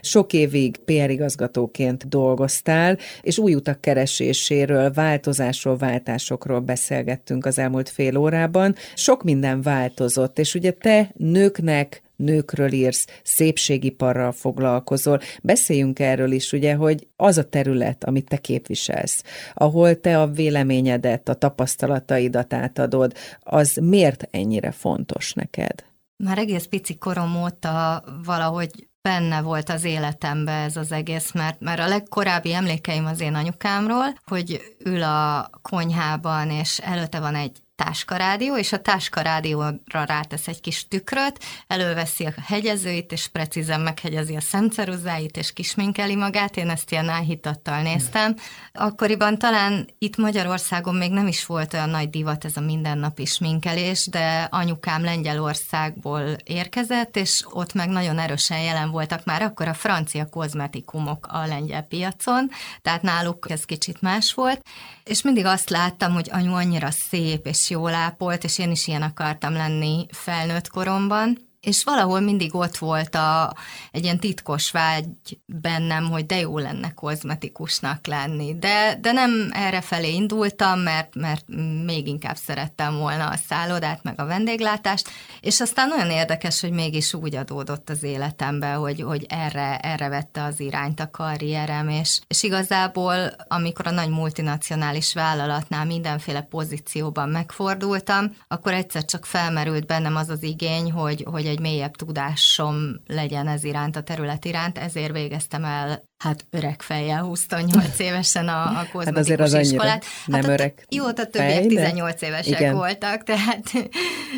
Sok 0.00 0.32
évig 0.32 0.76
PR 0.76 1.10
igazgatóként 1.10 2.08
dolgoztál, 2.08 2.98
és 3.20 3.38
új 3.38 3.54
utak 3.54 3.80
kereséséről, 3.80 4.92
változásról, 4.92 5.76
váltásokról 5.76 6.60
beszélgettünk 6.60 7.46
az 7.46 7.58
elmúlt 7.58 7.88
fél 7.88 8.16
órában. 8.16 8.74
Sok 8.94 9.22
minden 9.22 9.62
változott, 9.62 10.38
és 10.38 10.54
ugye 10.54 10.70
te 10.70 11.10
nőknek 11.14 12.04
nőkről 12.16 12.72
írsz, 12.72 13.06
szépségiparral 13.22 14.32
foglalkozol. 14.32 15.20
Beszéljünk 15.42 15.98
erről 15.98 16.32
is, 16.32 16.52
ugye, 16.52 16.74
hogy 16.74 17.06
az 17.16 17.38
a 17.38 17.48
terület, 17.48 18.04
amit 18.04 18.28
te 18.28 18.36
képviselsz, 18.36 19.22
ahol 19.54 20.00
te 20.00 20.20
a 20.20 20.26
véleményedet, 20.26 21.28
a 21.28 21.34
tapasztalataidat 21.34 22.52
átadod, 22.52 23.12
az 23.40 23.78
miért 23.82 24.28
ennyire 24.30 24.70
fontos 24.70 25.32
neked? 25.32 25.84
Már 26.24 26.38
egész 26.38 26.64
pici 26.64 26.98
korom 26.98 27.42
óta 27.42 28.04
valahogy 28.24 28.88
benne 29.08 29.40
volt 29.40 29.68
az 29.70 29.84
életembe 29.84 30.52
ez 30.52 30.76
az 30.76 30.92
egész, 30.92 31.32
mert, 31.32 31.60
mert 31.60 31.80
a 31.80 31.88
legkorábbi 31.88 32.54
emlékeim 32.54 33.06
az 33.06 33.20
én 33.20 33.34
anyukámról, 33.34 34.14
hogy 34.24 34.76
ül 34.84 35.02
a 35.02 35.50
konyhában, 35.62 36.50
és 36.50 36.78
előtte 36.78 37.20
van 37.20 37.34
egy 37.34 37.62
táskarádió, 37.76 38.56
és 38.56 38.72
a 38.72 38.80
táskarádióra 38.80 40.04
rátesz 40.04 40.48
egy 40.48 40.60
kis 40.60 40.88
tükröt, 40.88 41.44
előveszi 41.66 42.24
a 42.24 42.32
hegyezőit, 42.46 43.12
és 43.12 43.28
precízen 43.28 43.80
meghegyezi 43.80 44.36
a 44.36 44.40
szemceruzáit, 44.40 45.36
és 45.36 45.52
kisminkeli 45.52 46.14
magát. 46.14 46.56
Én 46.56 46.70
ezt 46.70 46.90
ilyen 46.90 47.08
áhítattal 47.08 47.82
néztem. 47.82 48.36
Akkoriban 48.72 49.38
talán 49.38 49.88
itt 49.98 50.16
Magyarországon 50.16 50.94
még 50.94 51.10
nem 51.10 51.26
is 51.26 51.46
volt 51.46 51.74
olyan 51.74 51.88
nagy 51.90 52.10
divat 52.10 52.44
ez 52.44 52.56
a 52.56 52.60
mindennapi 52.60 53.24
sminkelés, 53.24 54.06
de 54.06 54.48
anyukám 54.50 55.04
Lengyelországból 55.04 56.36
érkezett, 56.44 57.16
és 57.16 57.44
ott 57.50 57.72
meg 57.72 57.88
nagyon 57.88 58.18
erősen 58.18 58.60
jelen 58.60 58.90
voltak 58.90 59.24
már 59.24 59.42
akkor 59.42 59.68
a 59.68 59.74
francia 59.74 60.26
kozmetikumok 60.26 61.26
a 61.30 61.46
lengyel 61.46 61.82
piacon, 61.82 62.50
tehát 62.82 63.02
náluk 63.02 63.50
ez 63.50 63.64
kicsit 63.64 64.02
más 64.02 64.34
volt, 64.34 64.62
és 65.04 65.22
mindig 65.22 65.44
azt 65.44 65.70
láttam, 65.70 66.12
hogy 66.12 66.28
anyu 66.32 66.52
annyira 66.52 66.90
szép 66.90 67.46
és 67.46 67.65
jól 67.70 67.94
ápolt, 67.94 68.44
és 68.44 68.58
én 68.58 68.70
is 68.70 68.86
ilyen 68.86 69.02
akartam 69.02 69.52
lenni 69.52 70.06
felnőtt 70.10 70.68
koromban, 70.68 71.45
és 71.66 71.84
valahol 71.84 72.20
mindig 72.20 72.54
ott 72.54 72.76
volt 72.76 73.14
a, 73.14 73.54
egy 73.92 74.04
ilyen 74.04 74.18
titkos 74.18 74.70
vágy 74.70 75.06
bennem, 75.46 76.04
hogy 76.04 76.26
de 76.26 76.38
jó 76.38 76.58
lenne 76.58 76.94
kozmetikusnak 76.94 78.06
lenni. 78.06 78.58
De, 78.58 78.98
de 79.00 79.12
nem 79.12 79.50
erre 79.52 79.80
felé 79.80 80.14
indultam, 80.14 80.80
mert, 80.80 81.14
mert 81.14 81.44
még 81.84 82.06
inkább 82.06 82.36
szerettem 82.36 82.96
volna 82.96 83.28
a 83.28 83.36
szállodát, 83.48 84.02
meg 84.02 84.20
a 84.20 84.24
vendéglátást, 84.24 85.08
és 85.40 85.60
aztán 85.60 85.88
nagyon 85.88 86.10
érdekes, 86.10 86.60
hogy 86.60 86.70
mégis 86.70 87.14
úgy 87.14 87.36
adódott 87.36 87.90
az 87.90 88.02
életembe, 88.02 88.72
hogy, 88.72 89.00
hogy 89.00 89.26
erre, 89.28 89.78
erre 89.78 90.08
vette 90.08 90.42
az 90.42 90.60
irányt 90.60 91.00
a 91.00 91.10
karrierem, 91.10 91.88
és, 91.88 92.20
és 92.26 92.42
igazából, 92.42 93.30
amikor 93.48 93.86
a 93.86 93.90
nagy 93.90 94.10
multinacionális 94.10 95.14
vállalatnál 95.14 95.84
mindenféle 95.84 96.40
pozícióban 96.40 97.28
megfordultam, 97.28 98.36
akkor 98.48 98.72
egyszer 98.72 99.04
csak 99.04 99.26
felmerült 99.26 99.86
bennem 99.86 100.16
az 100.16 100.28
az 100.28 100.42
igény, 100.42 100.92
hogy, 100.92 101.24
hogy 101.30 101.46
egy 101.46 101.55
egy 101.56 101.62
mélyebb 101.62 101.96
tudásom 101.96 103.00
legyen 103.06 103.48
ez 103.48 103.64
iránt, 103.64 103.96
a 103.96 104.02
terület 104.02 104.44
iránt, 104.44 104.78
ezért 104.78 105.12
végeztem 105.12 105.64
el 105.64 106.02
hát 106.18 106.46
öreg 106.50 106.82
fejjel 106.82 107.22
28 107.22 107.98
évesen 107.98 108.48
a, 108.48 108.62
a 108.62 108.86
kozmetikus 108.92 109.06
hát 109.06 109.16
azért 109.16 109.40
az 109.40 109.54
iskolát. 109.54 110.04
Nem 110.26 110.40
hát 110.40 110.50
öreg 110.50 110.86
Jó, 110.88 111.04
a 111.04 111.12
többiek 111.12 111.66
18 111.66 112.22
évesek 112.22 112.60
igen. 112.60 112.74
voltak, 112.74 113.22
tehát 113.22 113.62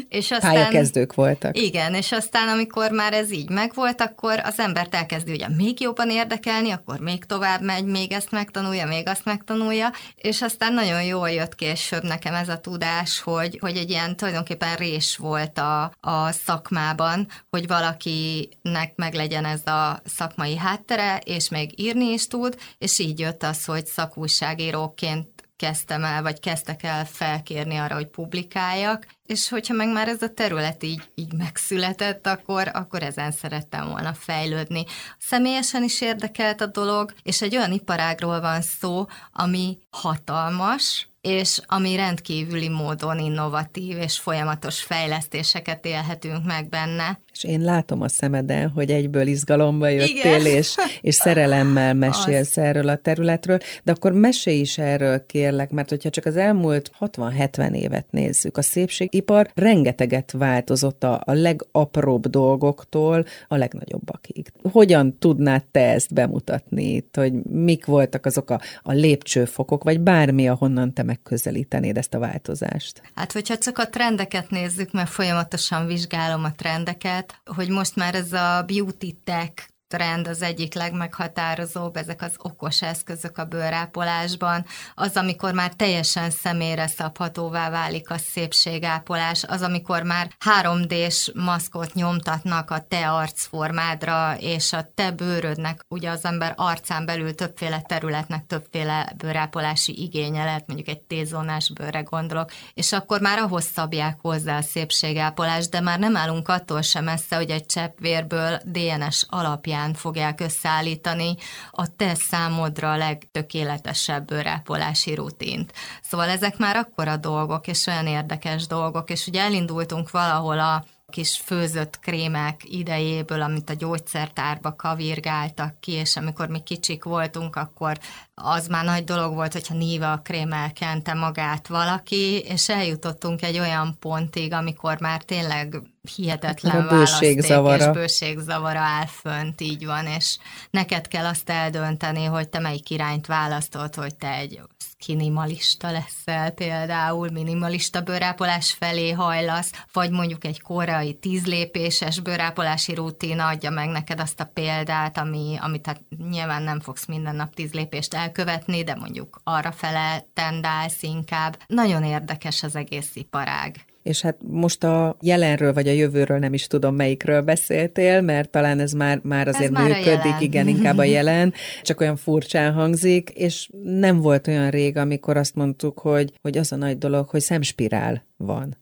és 0.09 0.31
aztán... 0.31 0.53
Pályakezdők 0.53 1.15
voltak. 1.15 1.59
Igen, 1.59 1.95
és 1.95 2.13
aztán 2.13 2.49
amikor 2.49 2.91
már 2.91 3.13
ez 3.13 3.33
így 3.33 3.51
megvolt, 3.51 4.01
akkor 4.01 4.41
az 4.45 4.59
embert 4.59 4.95
elkezdi 4.95 5.33
ugye 5.33 5.47
még 5.57 5.81
jobban 5.81 6.11
érdekelni, 6.11 6.71
akkor 6.71 6.99
még 6.99 7.25
tovább 7.25 7.63
megy, 7.63 7.85
még 7.85 8.13
ezt 8.13 8.31
megtanulja, 8.31 8.87
még 8.87 9.09
azt 9.09 9.25
megtanulja, 9.25 9.93
és 10.15 10.43
aztán 10.43 10.73
nagyon 10.73 11.03
jól 11.03 11.31
jött 11.31 11.55
később 11.55 12.03
nekem 12.03 12.35
ez 12.35 12.49
a 12.49 12.59
tudás, 12.59 13.21
hogy, 13.21 13.59
hogy 13.61 13.77
egy 13.77 13.91
ilyen 13.91 14.17
tulajdonképpen 14.17 14.77
rés 14.77 15.17
volt 15.17 15.59
a, 15.59 15.83
a 16.01 16.33
szakmában, 16.33 17.29
hogy 17.51 17.67
valakinek 17.67 18.93
meglegyen 18.97 19.45
ez 19.45 19.67
a 19.67 20.03
szakmai 20.05 20.57
háttere, 20.57 21.21
és 21.25 21.49
még 21.49 21.68
még 21.69 21.87
írni 21.87 22.13
is 22.13 22.27
tud, 22.27 22.59
és 22.79 22.99
így 22.99 23.19
jött 23.19 23.43
az, 23.43 23.65
hogy 23.65 23.87
szakújságíróként 23.87 25.29
kezdtem 25.57 26.05
el, 26.05 26.23
vagy 26.23 26.41
kezdtek 26.41 26.83
el 26.83 27.07
felkérni 27.07 27.77
arra, 27.77 27.95
hogy 27.95 28.07
publikáljak, 28.07 29.07
és 29.27 29.49
hogyha 29.49 29.75
meg 29.75 29.93
már 29.93 30.09
ez 30.09 30.23
a 30.23 30.35
terület 30.35 30.83
így, 30.83 31.11
így 31.15 31.33
megszületett, 31.33 32.27
akkor, 32.27 32.71
akkor 32.73 33.03
ezen 33.03 33.31
szerettem 33.31 33.89
volna 33.89 34.13
fejlődni. 34.13 34.85
Személyesen 35.19 35.83
is 35.83 36.01
érdekelt 36.01 36.61
a 36.61 36.67
dolog, 36.67 37.13
és 37.23 37.43
egy 37.43 37.57
olyan 37.57 37.73
iparágról 37.73 38.41
van 38.41 38.63
szó, 38.63 39.07
ami 39.33 39.79
hatalmas, 39.91 41.09
és 41.21 41.61
ami 41.67 41.97
rendkívüli 41.97 42.69
módon 42.69 43.19
innovatív 43.19 43.97
és 43.97 44.19
folyamatos 44.19 44.83
fejlesztéseket 44.83 45.87
élhetünk 45.87 46.45
meg 46.45 46.69
benne. 46.69 47.21
És 47.33 47.45
én 47.45 47.61
látom 47.61 48.03
a 48.03 48.09
szemeden, 48.09 48.69
hogy 48.69 48.91
egyből 48.91 49.27
izgalomba 49.27 49.89
jöttél, 49.89 50.47
és, 50.47 50.75
és 51.01 51.15
szerelemmel 51.15 51.95
mesélsz 52.09 52.57
az. 52.57 52.63
erről 52.63 52.89
a 52.89 52.97
területről, 52.97 53.59
de 53.83 53.93
akkor 53.93 54.13
mesélj 54.13 54.59
is 54.59 54.79
erről 54.79 55.27
kérlek, 55.27 55.71
mert 55.71 55.89
hogyha 55.89 56.11
csak 56.11 56.25
az 56.25 56.37
elmúlt 56.37 56.91
60-70 57.01 57.75
évet 57.75 58.07
nézzük, 58.11 58.57
a 58.57 58.63
szépségipar 58.63 59.51
rengeteget 59.55 60.33
változott 60.33 61.05
a, 61.05 61.21
a 61.25 61.33
legapróbb 61.33 62.27
dolgoktól 62.27 63.25
a 63.49 63.57
legnagyobbakig. 63.57 64.53
Hogyan 64.73 65.19
tudnád 65.19 65.65
te 65.65 65.93
ezt 65.93 66.15
bemutatni 66.15 66.95
itt, 66.95 67.17
hogy 67.17 67.33
mik 67.43 67.85
voltak 67.85 68.27
azok 68.27 68.51
a, 68.51 68.61
a 68.83 68.93
lépcsőfokok, 68.93 69.85
vagy 69.85 70.01
bármi, 70.01 70.49
ahonnan 70.49 70.93
te 70.93 71.03
megközelítenéd 71.09 71.97
ezt 71.97 72.15
a 72.15 72.19
változást? 72.19 73.03
Hát, 73.15 73.33
hogyha 73.33 73.59
csak 73.59 73.79
a 73.79 73.89
trendeket 73.89 74.51
nézzük, 74.51 74.93
mert 74.93 75.11
folyamatosan 75.11 75.87
vizsgálom 75.87 76.45
a 76.45 76.53
trendeket, 76.53 77.41
hogy 77.45 77.69
most 77.69 77.97
már 77.97 78.15
ez 78.15 78.33
a 78.33 78.65
beauty 78.67 79.17
tech 79.25 79.69
trend 79.89 80.29
az 80.29 80.43
egyik 80.43 80.75
legmeghatározóbb, 80.75 81.97
ezek 81.97 82.23
az 82.23 82.33
okos 82.39 82.83
eszközök 82.83 83.39
a 83.39 83.45
bőrápolásban, 83.45 84.65
az, 84.95 85.17
amikor 85.17 85.53
már 85.53 85.73
teljesen 85.75 86.31
személyre 86.31 86.87
szabhatóvá 86.87 87.71
válik 87.71 88.11
a 88.11 88.19
szépségápolás, 88.19 89.45
az, 89.45 89.63
amikor 89.63 90.03
már 90.03 90.31
3D-s 90.63 91.31
maszkot 91.35 91.95
nyomtatnak 91.95 92.71
a 92.71 92.85
te 92.89 93.11
arcformádra, 93.11 94.37
és 94.39 94.73
a 94.73 94.91
te 94.95 95.11
bőrödnek, 95.11 95.85
ugye 95.89 96.11
az 96.11 96.25
ember 96.25 96.53
arcán 96.57 97.07
belül 97.07 97.35
többféle 97.35 97.81
területnek 97.81 98.47
többféle 98.47 99.13
bőrápolási 99.17 100.03
igénye 100.03 100.45
lehet, 100.45 100.67
mondjuk 100.67 100.89
egy 100.89 101.01
tézónás 101.01 101.73
bőrre 101.73 102.01
gondolok, 102.01 102.51
és 102.75 102.93
akkor 102.93 103.21
már 103.21 103.39
ahhoz 103.39 103.65
szabják 103.65 104.19
hozzá 104.21 104.57
a 104.57 104.63
szépségápolást, 104.63 105.71
de 105.71 105.81
már 105.81 105.99
nem 105.99 106.17
állunk 106.17 106.49
attól 106.49 106.83
sem 106.83 107.05
messze, 107.05 107.37
hogy 107.37 107.51
egy 107.51 107.67
cseppvérből 107.67 108.61
DNS 108.65 109.25
alapján 109.29 109.78
alapján 109.79 109.95
fogják 109.95 110.41
összeállítani 110.41 111.37
a 111.71 111.97
te 111.97 112.15
számodra 112.15 112.93
a 112.93 112.97
legtökéletesebb 112.97 114.27
bőrápolási 114.27 115.15
rutint. 115.15 115.73
Szóval 116.03 116.29
ezek 116.29 116.57
már 116.57 116.77
akkora 116.77 117.17
dolgok, 117.17 117.67
és 117.67 117.87
olyan 117.87 118.07
érdekes 118.07 118.67
dolgok, 118.67 119.11
és 119.11 119.27
ugye 119.27 119.43
elindultunk 119.43 120.11
valahol 120.11 120.59
a 120.59 120.85
kis 121.13 121.41
főzött 121.45 121.99
krémek 121.99 122.61
idejéből, 122.65 123.43
amit 123.43 123.71
a 123.71 123.75
gyógyszertárba 123.75 124.75
kavirgáltak 124.77 125.81
ki, 125.81 125.93
és 125.93 126.17
amikor 126.17 126.49
mi 126.49 126.63
kicsik 126.63 127.05
voltunk, 127.05 127.57
akkor 127.57 127.99
az 128.35 128.67
már 128.67 128.85
nagy 128.85 129.05
dolog 129.05 129.35
volt, 129.35 129.53
hogyha 129.53 129.75
Níva 129.75 130.21
krémmel 130.25 130.73
kente 130.73 131.15
magát 131.15 131.69
valaki, 131.69 132.39
és 132.39 132.69
eljutottunk 132.69 133.43
egy 133.43 133.59
olyan 133.59 133.97
pontig, 134.01 134.53
amikor 134.53 135.01
már 135.01 135.23
tényleg 135.23 135.83
hihetetlen 136.17 136.87
választék 136.87 137.37
és 137.39 137.87
bőségzavara 137.93 138.81
áll 138.81 139.07
fönt, 139.07 139.61
így 139.61 139.87
van, 139.87 140.07
és 140.07 140.39
neked 140.71 141.09
kell 141.09 141.25
azt 141.25 141.51
eldönteni, 141.51 142.25
hogy 142.25 142.49
te 142.49 142.59
melyik 142.59 142.91
irányt 142.91 143.27
választod, 143.27 143.95
hogy 143.95 144.15
te 144.15 144.33
egy 144.33 144.61
minimalista 145.07 145.91
leszel 145.91 146.51
például, 146.51 147.31
minimalista 147.31 148.01
bőrápolás 148.01 148.73
felé 148.73 149.11
hajlasz, 149.11 149.73
vagy 149.93 150.11
mondjuk 150.11 150.45
egy 150.45 150.61
koreai 150.61 151.15
tízlépéses 151.15 152.21
bőrápolási 152.21 152.95
rutin 152.95 153.39
adja 153.39 153.71
meg 153.71 153.89
neked 153.89 154.21
azt 154.21 154.41
a 154.41 154.51
példát, 154.55 155.19
ami, 155.19 155.57
amit 155.61 155.87
hát 155.87 156.01
nyilván 156.31 156.63
nem 156.63 156.81
fogsz 156.81 157.07
minden 157.07 157.37
nap 157.37 157.55
tíz 157.55 157.73
lépést 157.73 158.15
elkövetni, 158.15 158.85
de 158.85 158.95
mondjuk 158.95 159.41
arra 159.45 159.73
fele 159.73 160.27
tendálsz 160.35 161.03
inkább. 161.03 161.59
Nagyon 161.67 162.05
érdekes 162.05 162.63
az 162.63 162.77
egész 162.77 163.11
iparág 163.15 163.87
és 164.09 164.21
hát 164.21 164.37
most 164.47 164.85
a 164.85 165.17
jelenről 165.21 165.73
vagy 165.73 165.89
a 165.89 165.93
jövőről 165.93 166.39
nem 166.39 166.55
is 166.55 166.67
tudom, 166.67 166.95
melyikről 166.95 167.43
beszéltél, 167.43 168.21
mert 168.21 168.51
talán 168.51 168.81
ez 168.81 168.93
már, 168.93 169.21
már 169.23 169.49
azért 169.49 169.77
ez 169.77 169.83
működik, 169.83 170.25
már 170.25 170.43
igen, 170.43 170.69
inkább 170.69 170.99
a 170.99 171.05
jelen, 171.05 171.53
csak 171.83 172.01
olyan 172.01 172.17
furcsán 172.17 172.73
hangzik, 172.73 173.31
és 173.31 173.69
nem 173.83 174.21
volt 174.21 174.47
olyan 174.47 174.71
rég, 174.71 174.97
amikor 174.97 175.37
azt 175.37 175.55
mondtuk, 175.55 175.99
hogy, 175.99 176.33
hogy 176.41 176.59
az 176.59 176.73
a 176.73 176.77
nagy 176.77 176.99
dolog, 176.99 177.29
hogy 177.29 177.41
szemspirál 177.41 178.25
van. 178.37 178.77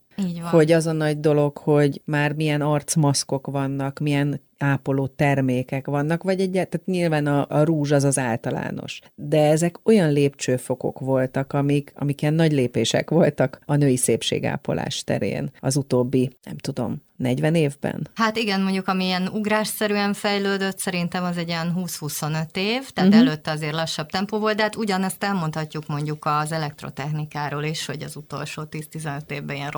Hogy 0.49 0.71
az 0.71 0.87
a 0.87 0.91
nagy 0.91 1.19
dolog, 1.19 1.57
hogy 1.57 2.01
már 2.05 2.33
milyen 2.33 2.61
arcmaszkok 2.61 3.47
vannak, 3.47 3.99
milyen 3.99 4.41
ápoló 4.57 5.07
termékek 5.07 5.87
vannak, 5.87 6.23
vagy 6.23 6.39
egyáltalán, 6.39 6.69
tehát 6.69 6.87
nyilván 6.87 7.25
a, 7.27 7.45
a 7.49 7.63
rúzs 7.63 7.91
az 7.91 8.03
az 8.03 8.17
általános. 8.17 8.99
De 9.15 9.49
ezek 9.49 9.75
olyan 9.83 10.11
lépcsőfokok 10.11 10.99
voltak, 10.99 11.53
amik, 11.53 11.91
amik 11.95 12.21
ilyen 12.21 12.33
nagy 12.33 12.51
lépések 12.51 13.09
voltak 13.09 13.59
a 13.65 13.75
női 13.75 13.97
szépségápolás 13.97 15.03
terén 15.03 15.51
az 15.59 15.75
utóbbi, 15.75 16.37
nem 16.43 16.57
tudom, 16.57 17.05
40 17.17 17.55
évben? 17.55 18.07
Hát 18.15 18.37
igen, 18.37 18.61
mondjuk 18.61 18.87
ami 18.87 19.05
ilyen 19.05 19.27
ugrásszerűen 19.27 20.13
fejlődött, 20.13 20.79
szerintem 20.79 21.23
az 21.23 21.37
egy 21.37 21.47
ilyen 21.47 21.73
20-25 21.77 22.45
év, 22.53 22.89
tehát 22.89 23.09
uh-huh. 23.09 23.27
előtte 23.27 23.51
azért 23.51 23.73
lassabb 23.73 24.09
tempó 24.09 24.39
volt, 24.39 24.55
de 24.55 24.61
hát 24.61 24.75
ugyanezt 24.75 25.23
elmondhatjuk 25.23 25.87
mondjuk 25.87 26.25
az 26.25 26.51
elektrotechnikáról 26.51 27.63
is, 27.63 27.85
hogy 27.85 28.03
az 28.03 28.15
utolsó 28.15 28.63
10-15 28.71 29.31
évben 29.31 29.55
ilyen 29.55 29.71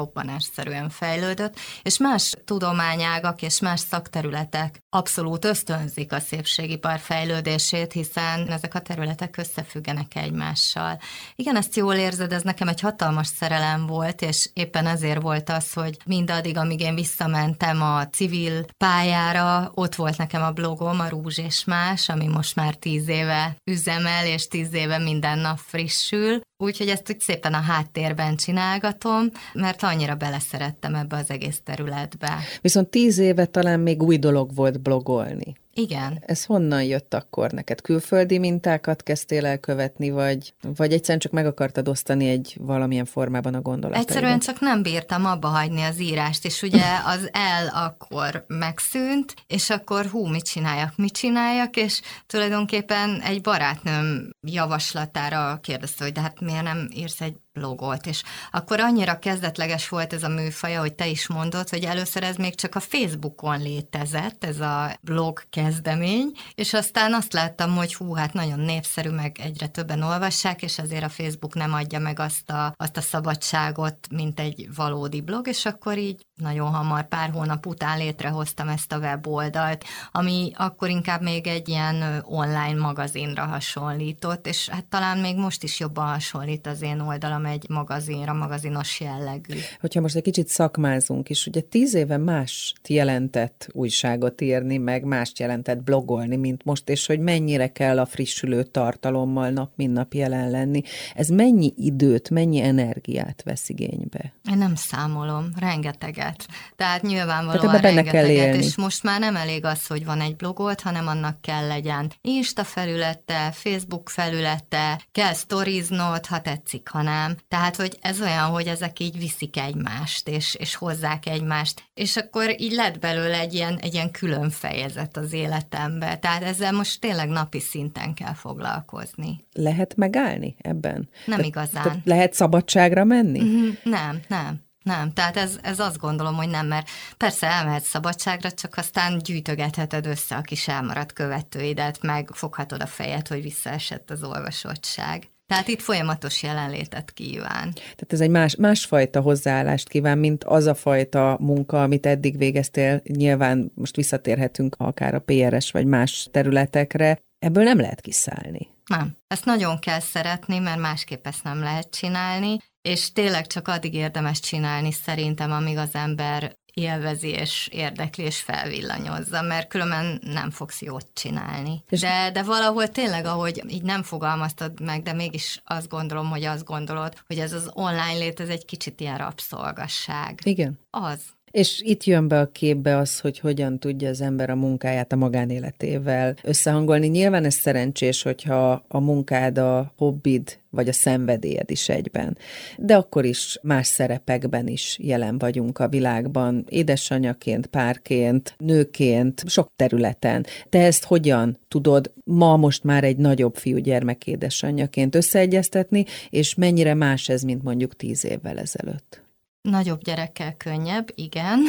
robbanásszerűen 0.63 0.89
fejlődött, 0.89 1.59
és 1.81 1.97
más 1.97 2.33
tudományágak 2.45 3.41
és 3.41 3.59
más 3.59 3.79
szakterületek 3.79 4.79
abszolút 4.89 5.45
ösztönzik 5.45 6.11
a 6.11 6.19
szépségipar 6.19 6.99
fejlődését, 6.99 7.91
hiszen 7.91 8.47
ezek 8.47 8.75
a 8.75 8.79
területek 8.79 9.37
összefüggenek 9.37 10.15
egymással. 10.15 10.99
Igen, 11.35 11.55
ezt 11.55 11.75
jól 11.75 11.95
érzed, 11.95 12.33
ez 12.33 12.41
nekem 12.41 12.67
egy 12.67 12.79
hatalmas 12.79 13.27
szerelem 13.27 13.85
volt, 13.85 14.21
és 14.21 14.49
éppen 14.53 14.85
ezért 14.87 15.21
volt 15.21 15.49
az, 15.49 15.73
hogy 15.73 15.97
mindaddig, 16.05 16.57
amíg 16.57 16.79
én 16.79 16.95
vissza 16.95 17.19
visszamentem 17.19 17.81
a 17.81 18.07
civil 18.07 18.65
pályára, 18.77 19.71
ott 19.73 19.95
volt 19.95 20.17
nekem 20.17 20.43
a 20.43 20.51
blogom, 20.51 20.99
a 20.99 21.09
Rúzs 21.09 21.37
és 21.37 21.63
Más, 21.65 22.09
ami 22.09 22.27
most 22.27 22.55
már 22.55 22.75
tíz 22.75 23.07
éve 23.07 23.55
üzemel, 23.63 24.25
és 24.25 24.47
tíz 24.47 24.73
éve 24.73 24.97
minden 24.97 25.39
nap 25.39 25.57
frissül. 25.57 26.41
Úgyhogy 26.63 26.89
ezt 26.89 27.09
úgy 27.09 27.19
szépen 27.19 27.53
a 27.53 27.61
háttérben 27.61 28.35
csinálgatom, 28.35 29.25
mert 29.53 29.83
annyira 29.83 30.15
beleszerettem 30.39 30.95
ebbe 30.95 31.17
az 31.17 31.29
egész 31.29 31.61
területbe. 31.63 32.37
Viszont 32.61 32.87
tíz 32.87 33.17
éve 33.17 33.45
talán 33.45 33.79
még 33.79 34.03
új 34.03 34.17
dolog 34.17 34.55
volt 34.55 34.81
blogolni. 34.81 35.55
Igen. 35.73 36.23
Ez 36.25 36.45
honnan 36.45 36.83
jött 36.83 37.13
akkor 37.13 37.51
neked? 37.51 37.81
Külföldi 37.81 38.37
mintákat 38.37 39.03
kezdtél 39.03 39.45
el 39.45 39.57
követni, 39.57 40.09
vagy, 40.09 40.53
vagy 40.75 40.93
egyszerűen 40.93 41.19
csak 41.19 41.31
meg 41.31 41.45
akartad 41.45 41.87
osztani 41.87 42.29
egy 42.29 42.57
valamilyen 42.59 43.05
formában 43.05 43.53
a 43.53 43.61
gondolataidat? 43.61 44.09
Egyszerűen 44.09 44.39
csak 44.39 44.59
nem 44.59 44.81
bírtam 44.81 45.25
abba 45.25 45.47
hagyni 45.47 45.81
az 45.81 45.99
írást, 46.01 46.45
és 46.45 46.61
ugye 46.61 46.83
az 47.13 47.29
el 47.31 47.67
akkor 47.67 48.45
megszűnt, 48.47 49.33
és 49.47 49.69
akkor 49.69 50.05
hú, 50.05 50.25
mit 50.25 50.45
csináljak, 50.45 50.93
mit 50.95 51.13
csináljak, 51.13 51.75
és 51.75 52.01
tulajdonképpen 52.25 53.21
egy 53.21 53.41
barátnőm 53.41 54.29
javaslatára 54.47 55.59
kérdezte, 55.61 56.03
hogy 56.03 56.13
de 56.13 56.21
hát 56.21 56.41
miért 56.41 56.63
nem 56.63 56.89
írsz 56.93 57.21
egy 57.21 57.35
blogolt, 57.59 58.05
és 58.05 58.23
akkor 58.51 58.79
annyira 58.79 59.19
kezdetleges 59.19 59.89
volt 59.89 60.13
ez 60.13 60.23
a 60.23 60.27
műfaj, 60.27 60.73
hogy 60.73 60.93
te 60.93 61.07
is 61.07 61.27
mondod, 61.27 61.69
hogy 61.69 61.83
először 61.83 62.23
ez 62.23 62.35
még 62.35 62.55
csak 62.55 62.75
a 62.75 62.79
Facebookon 62.79 63.61
létezett, 63.61 64.43
ez 64.43 64.59
a 64.59 64.97
blog 65.01 65.43
kezdemény, 65.49 66.31
és 66.55 66.73
aztán 66.73 67.13
azt 67.13 67.33
láttam, 67.33 67.75
hogy 67.75 67.95
hú, 67.95 68.13
hát 68.13 68.33
nagyon 68.33 68.59
népszerű, 68.59 69.09
meg 69.09 69.37
egyre 69.43 69.67
többen 69.67 70.01
olvassák, 70.01 70.61
és 70.61 70.79
azért 70.79 71.03
a 71.03 71.09
Facebook 71.09 71.55
nem 71.55 71.73
adja 71.73 71.99
meg 71.99 72.19
azt 72.19 72.49
a, 72.49 72.73
azt 72.77 72.97
a 72.97 73.01
szabadságot, 73.01 74.07
mint 74.11 74.39
egy 74.39 74.69
valódi 74.75 75.21
blog, 75.21 75.47
és 75.47 75.65
akkor 75.65 75.97
így 75.97 76.27
nagyon 76.39 76.73
hamar, 76.73 77.07
pár 77.07 77.29
hónap 77.29 77.65
után 77.65 77.97
létrehoztam 77.97 78.67
ezt 78.67 78.91
a 78.91 78.97
weboldalt, 78.97 79.83
ami 80.11 80.51
akkor 80.55 80.89
inkább 80.89 81.21
még 81.21 81.47
egy 81.47 81.69
ilyen 81.69 82.23
online 82.25 82.79
magazinra 82.79 83.45
hasonlított, 83.45 84.47
és 84.47 84.69
hát 84.69 84.85
talán 84.85 85.17
még 85.17 85.37
most 85.37 85.63
is 85.63 85.79
jobban 85.79 86.07
hasonlít 86.07 86.67
az 86.67 86.81
én 86.81 86.99
oldalam 86.99 87.45
egy 87.45 87.65
magazinra, 87.69 88.33
magazinos 88.33 88.99
jellegű. 88.99 89.57
Hogyha 89.79 90.01
most 90.01 90.15
egy 90.15 90.23
kicsit 90.23 90.47
szakmázunk 90.47 91.29
is, 91.29 91.45
ugye 91.45 91.61
tíz 91.61 91.93
éve 91.93 92.17
más 92.17 92.73
jelentett 92.87 93.67
újságot 93.71 94.41
írni, 94.41 94.77
meg 94.77 95.03
mást 95.03 95.39
jelentett 95.39 95.83
blogolni, 95.83 96.35
mint 96.35 96.63
most, 96.65 96.89
és 96.89 97.05
hogy 97.05 97.19
mennyire 97.19 97.71
kell 97.71 97.99
a 97.99 98.05
frissülő 98.05 98.63
tartalommal 98.63 99.49
nap, 99.49 99.71
mint 99.75 99.93
nap 99.93 100.13
jelen 100.13 100.49
lenni. 100.49 100.81
Ez 101.15 101.27
mennyi 101.27 101.73
időt, 101.77 102.29
mennyi 102.29 102.61
energiát 102.61 103.41
vesz 103.43 103.69
igénybe? 103.69 104.33
Én 104.51 104.57
nem 104.57 104.75
számolom, 104.75 105.49
rengeteget. 105.59 106.28
Tehát 106.75 107.01
nyilvánvalóan 107.01 107.65
Tehát 107.65 107.81
benne 107.81 107.95
rengeteget, 107.95 108.25
kell 108.25 108.45
élni. 108.45 108.65
és 108.65 108.75
most 108.75 109.03
már 109.03 109.19
nem 109.19 109.35
elég 109.35 109.65
az, 109.65 109.87
hogy 109.87 110.05
van 110.05 110.21
egy 110.21 110.35
blogolt, 110.35 110.81
hanem 110.81 111.07
annak 111.07 111.41
kell 111.41 111.67
legyen 111.67 112.11
Insta 112.21 112.63
felülete, 112.63 113.51
Facebook 113.51 114.09
felülete, 114.09 115.01
kell 115.11 115.33
sztoriznod, 115.33 116.25
ha 116.25 116.41
tetszik, 116.41 116.89
ha 116.89 117.01
nem. 117.01 117.35
Tehát, 117.47 117.75
hogy 117.75 117.97
ez 118.01 118.21
olyan, 118.21 118.45
hogy 118.45 118.67
ezek 118.67 118.99
így 118.99 119.17
viszik 119.17 119.57
egymást, 119.57 120.27
és, 120.27 120.55
és 120.55 120.75
hozzák 120.75 121.25
egymást, 121.25 121.83
és 121.93 122.17
akkor 122.17 122.61
így 122.61 122.73
lett 122.73 122.99
belőle 122.99 123.39
egy 123.39 123.53
ilyen, 123.53 123.77
egy 123.81 123.93
ilyen 123.93 124.11
külön 124.11 124.49
fejezet 124.49 125.17
az 125.17 125.33
életembe. 125.33 126.17
Tehát 126.17 126.43
ezzel 126.43 126.71
most 126.71 126.99
tényleg 126.99 127.29
napi 127.29 127.59
szinten 127.59 128.13
kell 128.13 128.33
foglalkozni. 128.33 129.45
Lehet 129.53 129.95
megállni 129.95 130.55
ebben? 130.61 131.09
Nem 131.25 131.39
Te, 131.39 131.45
igazán. 131.45 132.01
Lehet 132.05 132.33
szabadságra 132.33 133.03
menni? 133.03 133.43
Mm-hmm, 133.43 133.69
nem, 133.83 134.19
nem. 134.27 134.67
Nem, 134.83 135.13
tehát 135.13 135.37
ez, 135.37 135.59
ez 135.61 135.79
azt 135.79 135.97
gondolom, 135.97 136.35
hogy 136.35 136.49
nem, 136.49 136.67
mert 136.67 136.89
persze 137.17 137.47
elmehetsz 137.47 137.87
szabadságra, 137.87 138.51
csak 138.51 138.77
aztán 138.77 139.17
gyűjtögetheted 139.17 140.05
össze 140.05 140.35
a 140.35 140.41
kis 140.41 140.67
elmaradt 140.67 141.13
követőidet, 141.13 142.01
meg 142.01 142.29
foghatod 142.33 142.81
a 142.81 142.87
fejed, 142.87 143.27
hogy 143.27 143.41
visszaesett 143.41 144.09
az 144.09 144.23
olvasottság. 144.23 145.29
Tehát 145.49 145.67
itt 145.67 145.81
folyamatos 145.81 146.43
jelenlétet 146.43 147.11
kíván. 147.11 147.73
Tehát 147.73 148.07
ez 148.13 148.21
egy 148.21 148.29
más, 148.29 148.55
másfajta 148.55 149.21
hozzáállást 149.21 149.89
kíván, 149.89 150.17
mint 150.17 150.43
az 150.43 150.65
a 150.65 150.75
fajta 150.75 151.37
munka, 151.39 151.83
amit 151.83 152.05
eddig 152.05 152.37
végeztél. 152.37 153.01
Nyilván 153.03 153.71
most 153.75 153.95
visszatérhetünk 153.95 154.75
akár 154.77 155.13
a 155.13 155.19
PRS 155.19 155.71
vagy 155.71 155.85
más 155.85 156.27
területekre. 156.31 157.19
Ebből 157.39 157.63
nem 157.63 157.79
lehet 157.79 158.01
kiszállni. 158.01 158.67
Nem. 158.85 159.17
Ezt 159.27 159.45
nagyon 159.45 159.79
kell 159.79 159.99
szeretni, 159.99 160.59
mert 160.59 160.79
másképp 160.79 161.27
ezt 161.27 161.43
nem 161.43 161.59
lehet 161.59 161.89
csinálni, 161.89 162.57
és 162.81 163.11
tényleg 163.11 163.47
csak 163.47 163.67
addig 163.67 163.93
érdemes 163.93 164.39
csinálni 164.39 164.91
szerintem, 164.91 165.51
amíg 165.51 165.77
az 165.77 165.95
ember 165.95 166.57
élvezi 166.73 167.29
és 167.29 167.69
érdekli 167.71 168.23
és 168.23 168.39
felvillanyozza, 168.39 169.41
mert 169.41 169.67
különben 169.67 170.19
nem 170.23 170.49
fogsz 170.49 170.81
jót 170.81 171.07
csinálni. 171.13 171.83
De, 171.89 172.31
de 172.33 172.43
valahol 172.43 172.87
tényleg, 172.87 173.25
ahogy 173.25 173.63
így 173.67 173.83
nem 173.83 174.03
fogalmaztad 174.03 174.81
meg, 174.81 175.01
de 175.01 175.13
mégis 175.13 175.61
azt 175.65 175.89
gondolom, 175.89 176.29
hogy 176.29 176.43
azt 176.43 176.65
gondolod, 176.65 177.13
hogy 177.27 177.39
ez 177.39 177.53
az 177.53 177.69
online 177.73 178.17
lét, 178.17 178.39
ez 178.39 178.49
egy 178.49 178.65
kicsit 178.65 178.99
ilyen 178.99 179.17
rabszolgasság. 179.17 180.39
Igen. 180.43 180.79
Az. 180.89 181.19
És 181.51 181.81
itt 181.83 182.03
jön 182.03 182.27
be 182.27 182.39
a 182.39 182.51
képbe 182.51 182.97
az, 182.97 183.19
hogy 183.19 183.39
hogyan 183.39 183.79
tudja 183.79 184.09
az 184.09 184.21
ember 184.21 184.49
a 184.49 184.55
munkáját 184.55 185.11
a 185.11 185.15
magánéletével 185.15 186.35
összehangolni. 186.43 187.07
Nyilván 187.07 187.45
ez 187.45 187.53
szerencsés, 187.53 188.21
hogyha 188.21 188.83
a 188.87 188.99
munkád, 188.99 189.57
a 189.57 189.93
hobbid 189.97 190.59
vagy 190.69 190.87
a 190.87 190.93
szenvedélyed 190.93 191.71
is 191.71 191.89
egyben. 191.89 192.37
De 192.77 192.95
akkor 192.95 193.25
is 193.25 193.59
más 193.61 193.87
szerepekben 193.87 194.67
is 194.67 194.97
jelen 195.01 195.37
vagyunk 195.37 195.79
a 195.79 195.87
világban, 195.87 196.65
édesanyaként, 196.69 197.65
párként, 197.65 198.55
nőként, 198.57 199.43
sok 199.47 199.71
területen. 199.75 200.45
Te 200.69 200.85
ezt 200.85 201.05
hogyan 201.05 201.57
tudod 201.67 202.13
ma 202.23 202.57
most 202.57 202.83
már 202.83 203.03
egy 203.03 203.17
nagyobb 203.17 203.55
fiúgyermek 203.55 204.27
édesanyjaként 204.27 205.15
összeegyeztetni, 205.15 206.05
és 206.29 206.55
mennyire 206.55 206.93
más 206.93 207.29
ez, 207.29 207.41
mint 207.41 207.63
mondjuk 207.63 207.95
tíz 207.95 208.25
évvel 208.25 208.59
ezelőtt? 208.59 209.28
Nagyobb 209.61 210.01
gyerekkel 210.03 210.53
könnyebb, 210.57 211.07
igen, 211.15 211.59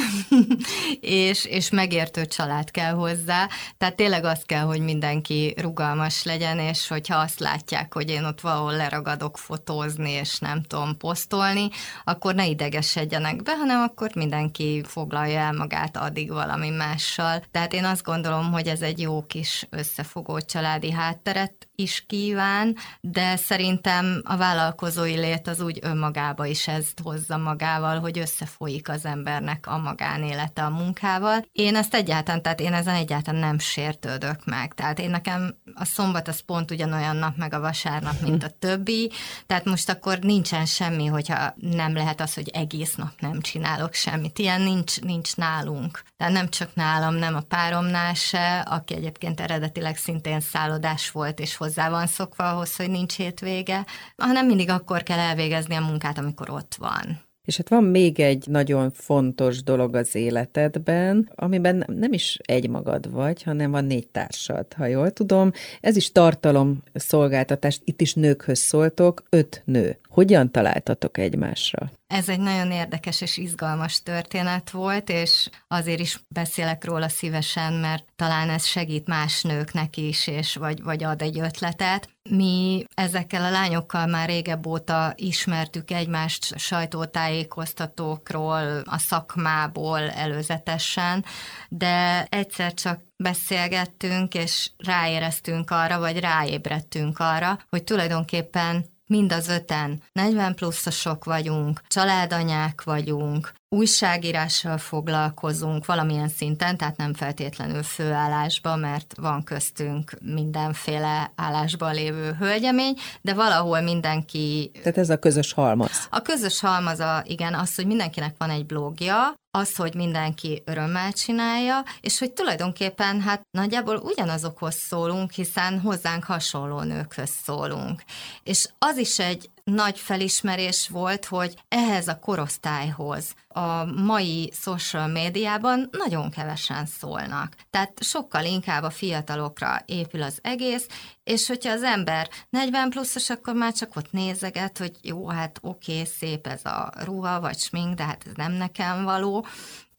és, 1.01 1.45
és 1.45 1.71
megértő 1.71 2.27
család 2.27 2.71
kell 2.71 2.93
hozzá, 2.93 3.49
tehát 3.79 3.97
tényleg 3.97 4.25
az 4.25 4.43
kell, 4.47 4.65
hogy 4.65 4.81
mindenki 4.81 5.55
rugalmas 5.57 6.25
legyen, 6.25 6.59
és 6.59 6.89
hogyha 6.89 7.17
azt 7.17 7.41
látják, 7.41 7.95
hogy 7.95 8.11
én 8.11 8.25
ott 8.25 8.41
valahol 8.41 8.77
leragadok 8.77 9.39
fotózni, 9.39 10.11
és 10.11 10.39
nem 10.39 10.63
tudom 10.63 10.97
posztolni, 10.97 11.69
akkor 12.05 12.35
ne 12.35 12.47
idegesedjenek 12.47 13.43
be, 13.43 13.57
hanem 13.57 13.81
akkor 13.81 14.11
mindenki 14.15 14.83
foglalja 14.85 15.39
el 15.39 15.53
magát 15.53 15.97
addig 15.97 16.31
valami 16.31 16.69
mással. 16.69 17.43
Tehát 17.51 17.73
én 17.73 17.85
azt 17.85 18.03
gondolom, 18.03 18.53
hogy 18.53 18.67
ez 18.67 18.81
egy 18.81 19.01
jó 19.01 19.23
kis 19.27 19.67
összefogó 19.71 20.41
családi 20.41 20.91
hátteret 20.91 21.70
is 21.81 22.05
kíván, 22.07 22.77
de 23.01 23.37
szerintem 23.37 24.23
a 24.25 24.37
vállalkozói 24.37 25.17
lét 25.17 25.49
az 25.49 25.61
úgy 25.61 25.79
önmagába 25.83 26.47
is 26.47 26.69
ezt 26.69 27.01
hozza 27.03 27.37
magával, 27.37 28.01
hogy 28.01 28.19
összefolyik 28.19 28.89
az 28.89 29.05
embernek 29.05 29.67
a 29.67 29.79
magánélete 29.79 30.63
a 30.63 30.71
munkával. 30.71 31.45
Én 31.53 31.77
ezt 31.77 31.95
egyáltalán, 31.95 32.43
tehát 32.43 32.61
én 32.61 32.73
ezen 32.73 32.95
egyáltalán 32.95 33.41
nem 33.41 33.59
sértődök 33.59 34.45
meg. 34.45 34.75
Tehát 34.75 34.99
én 34.99 35.11
nekem 35.11 35.55
a 35.75 35.85
szombat 35.85 36.29
az 36.29 36.41
pont 36.41 36.71
ugyanolyan 36.71 37.17
nap, 37.17 37.37
meg 37.37 37.55
a 37.55 37.61
vasárnap, 37.61 38.21
mint 38.21 38.45
a 38.45 38.51
többi, 38.59 39.11
tehát 39.47 39.65
most 39.65 39.89
akkor 39.89 40.19
nincsen 40.19 40.67
semmi, 40.67 41.07
hogyha 41.07 41.55
nem 41.57 41.95
lehet 41.95 42.21
az, 42.21 42.35
hogy 42.35 42.49
egész 42.49 42.95
nap 42.95 43.13
nem 43.21 43.41
csinálok 43.41 43.95
semmit. 43.95 44.39
Ilyen 44.39 44.61
nincs, 44.61 45.01
nincs 45.01 45.37
nálunk. 45.37 46.03
Tehát 46.17 46.33
nem 46.33 46.49
csak 46.49 46.75
nálam, 46.75 47.15
nem 47.15 47.35
a 47.35 47.41
páromnál 47.41 48.15
se, 48.15 48.59
aki 48.59 48.95
egyébként 48.95 49.41
eredetileg 49.41 49.97
szintén 49.97 50.41
szállodás 50.41 51.11
volt, 51.11 51.41
és 51.41 51.57
hozzá 51.57 51.70
van 51.75 52.07
szokva 52.07 52.51
ahhoz, 52.51 52.77
hogy 52.77 52.91
nincs 52.91 53.17
hétvége, 53.17 53.87
hanem 54.17 54.47
mindig 54.47 54.71
akkor 54.71 55.03
kell 55.03 55.19
elvégezni 55.19 55.75
a 55.75 55.81
munkát, 55.81 56.19
amikor 56.19 56.51
ott 56.51 56.75
van. 56.79 57.29
És 57.45 57.57
hát 57.57 57.69
van 57.69 57.85
még 57.85 58.21
egy 58.21 58.47
nagyon 58.47 58.91
fontos 58.91 59.63
dolog 59.63 59.95
az 59.95 60.15
életedben, 60.15 61.31
amiben 61.35 61.85
nem 61.87 62.13
is 62.13 62.39
egymagad 62.43 63.11
vagy, 63.11 63.43
hanem 63.43 63.71
van 63.71 63.85
négy 63.85 64.09
társad, 64.09 64.73
ha 64.73 64.87
jól 64.87 65.11
tudom. 65.11 65.53
Ez 65.81 65.97
is 65.97 66.13
tartalom 66.13 66.83
szolgáltatás, 66.95 67.81
itt 67.85 68.01
is 68.01 68.15
nőkhöz 68.15 68.59
szóltok, 68.59 69.23
öt 69.31 69.63
nő. 69.65 69.99
Hogyan 70.11 70.51
találtatok 70.51 71.19
egymásra? 71.19 71.91
Ez 72.07 72.29
egy 72.29 72.41
nagyon 72.41 72.71
érdekes 72.71 73.21
és 73.21 73.37
izgalmas 73.37 74.03
történet 74.03 74.71
volt, 74.71 75.09
és 75.09 75.49
azért 75.69 76.01
is 76.01 76.21
beszélek 76.29 76.85
róla 76.85 77.09
szívesen, 77.09 77.73
mert 77.73 78.05
talán 78.17 78.51
ez 78.51 78.65
segít 78.65 79.07
más 79.07 79.43
nőknek 79.43 79.97
is, 79.97 80.27
és 80.27 80.57
vagy, 80.57 80.83
vagy 80.83 81.05
ad 81.05 81.23
egy 81.23 81.41
ötletet. 81.41 82.09
Mi 82.31 82.85
ezekkel 82.95 83.45
a 83.45 83.51
lányokkal 83.51 84.07
már 84.07 84.29
régebb 84.29 84.67
óta 84.67 85.13
ismertük 85.17 85.91
egymást 85.91 86.59
sajtótájékoztatókról, 86.59 88.83
a 88.85 88.99
szakmából 88.99 90.11
előzetesen, 90.11 91.25
de 91.69 92.27
egyszer 92.31 92.75
csak 92.75 93.01
beszélgettünk, 93.17 94.35
és 94.35 94.71
ráéreztünk 94.77 95.71
arra, 95.71 95.99
vagy 95.99 96.21
ráébredtünk 96.21 97.19
arra, 97.19 97.59
hogy 97.69 97.85
tulajdonképpen 97.85 98.99
mind 99.11 99.33
az 99.33 99.49
öten. 99.49 100.03
40 100.13 100.55
pluszosok 100.55 101.25
vagyunk, 101.25 101.83
családanyák 101.89 102.83
vagyunk, 102.83 103.53
újságírással 103.73 104.79
foglalkozunk 104.79 105.87
valamilyen 105.87 106.29
szinten, 106.29 106.77
tehát 106.77 106.97
nem 106.97 107.15
feltétlenül 107.15 107.83
főállásban, 107.83 108.79
mert 108.79 109.15
van 109.17 109.43
köztünk 109.45 110.13
mindenféle 110.23 111.33
állásban 111.37 111.95
lévő 111.95 112.37
hölgyemény, 112.39 112.95
de 113.21 113.35
valahol 113.35 113.81
mindenki... 113.81 114.71
Tehát 114.83 114.99
ez 114.99 115.11
a 115.11 115.19
közös 115.19 115.53
halmaz. 115.53 116.09
A 116.11 116.23
közös 116.23 116.61
halmaz, 116.61 117.01
a, 117.01 117.23
igen, 117.27 117.55
az, 117.55 117.75
hogy 117.75 117.87
mindenkinek 117.87 118.35
van 118.39 118.51
egy 118.51 118.67
blogja, 118.67 119.35
az, 119.51 119.77
hogy 119.77 119.95
mindenki 119.95 120.63
örömmel 120.67 121.13
csinálja, 121.13 121.83
és 122.01 122.19
hogy 122.19 122.33
tulajdonképpen 122.33 123.21
hát 123.21 123.43
nagyjából 123.51 123.97
ugyanazokhoz 123.97 124.75
szólunk, 124.75 125.31
hiszen 125.31 125.81
hozzánk 125.81 126.25
hasonló 126.25 126.81
nőkhöz 126.81 127.31
szólunk. 127.45 128.03
És 128.43 128.69
az 128.79 128.97
is 128.97 129.19
egy 129.19 129.51
nagy 129.65 129.99
felismerés 129.99 130.89
volt, 130.89 131.25
hogy 131.25 131.55
ehhez 131.69 132.09
a 132.09 132.19
korosztályhoz 132.19 133.35
a 133.49 133.85
mai 133.85 134.53
social 134.55 135.07
médiában 135.07 135.89
nagyon 135.91 136.31
kevesen 136.31 136.87
szólnak. 136.87 137.57
Tehát 137.71 138.03
sokkal 138.03 138.45
inkább 138.45 138.83
a 138.83 138.91
fiatalokra 138.91 139.83
épül 139.87 140.23
az 140.23 140.39
egész, 140.43 140.87
és 141.25 141.47
hogyha 141.47 141.73
az 141.73 141.83
ember 141.83 142.29
40 142.51 142.91
pluszos, 142.91 143.31
akkor 143.31 143.55
már 143.55 143.73
csak 143.73 143.97
ott 143.97 144.13
nézeget, 144.13 144.79
hogy 144.79 144.97
jó, 145.03 145.29
hát 145.29 145.59
oké, 145.63 145.93
okay, 145.93 146.05
szép 146.05 146.47
ez 146.47 146.65
a 146.65 146.93
ruha 147.05 147.41
vagy 147.41 147.59
smink, 147.59 147.95
de 147.95 148.05
hát 148.05 148.23
ez 148.27 148.33
nem 148.35 148.53
nekem 148.53 149.05
való, 149.05 149.47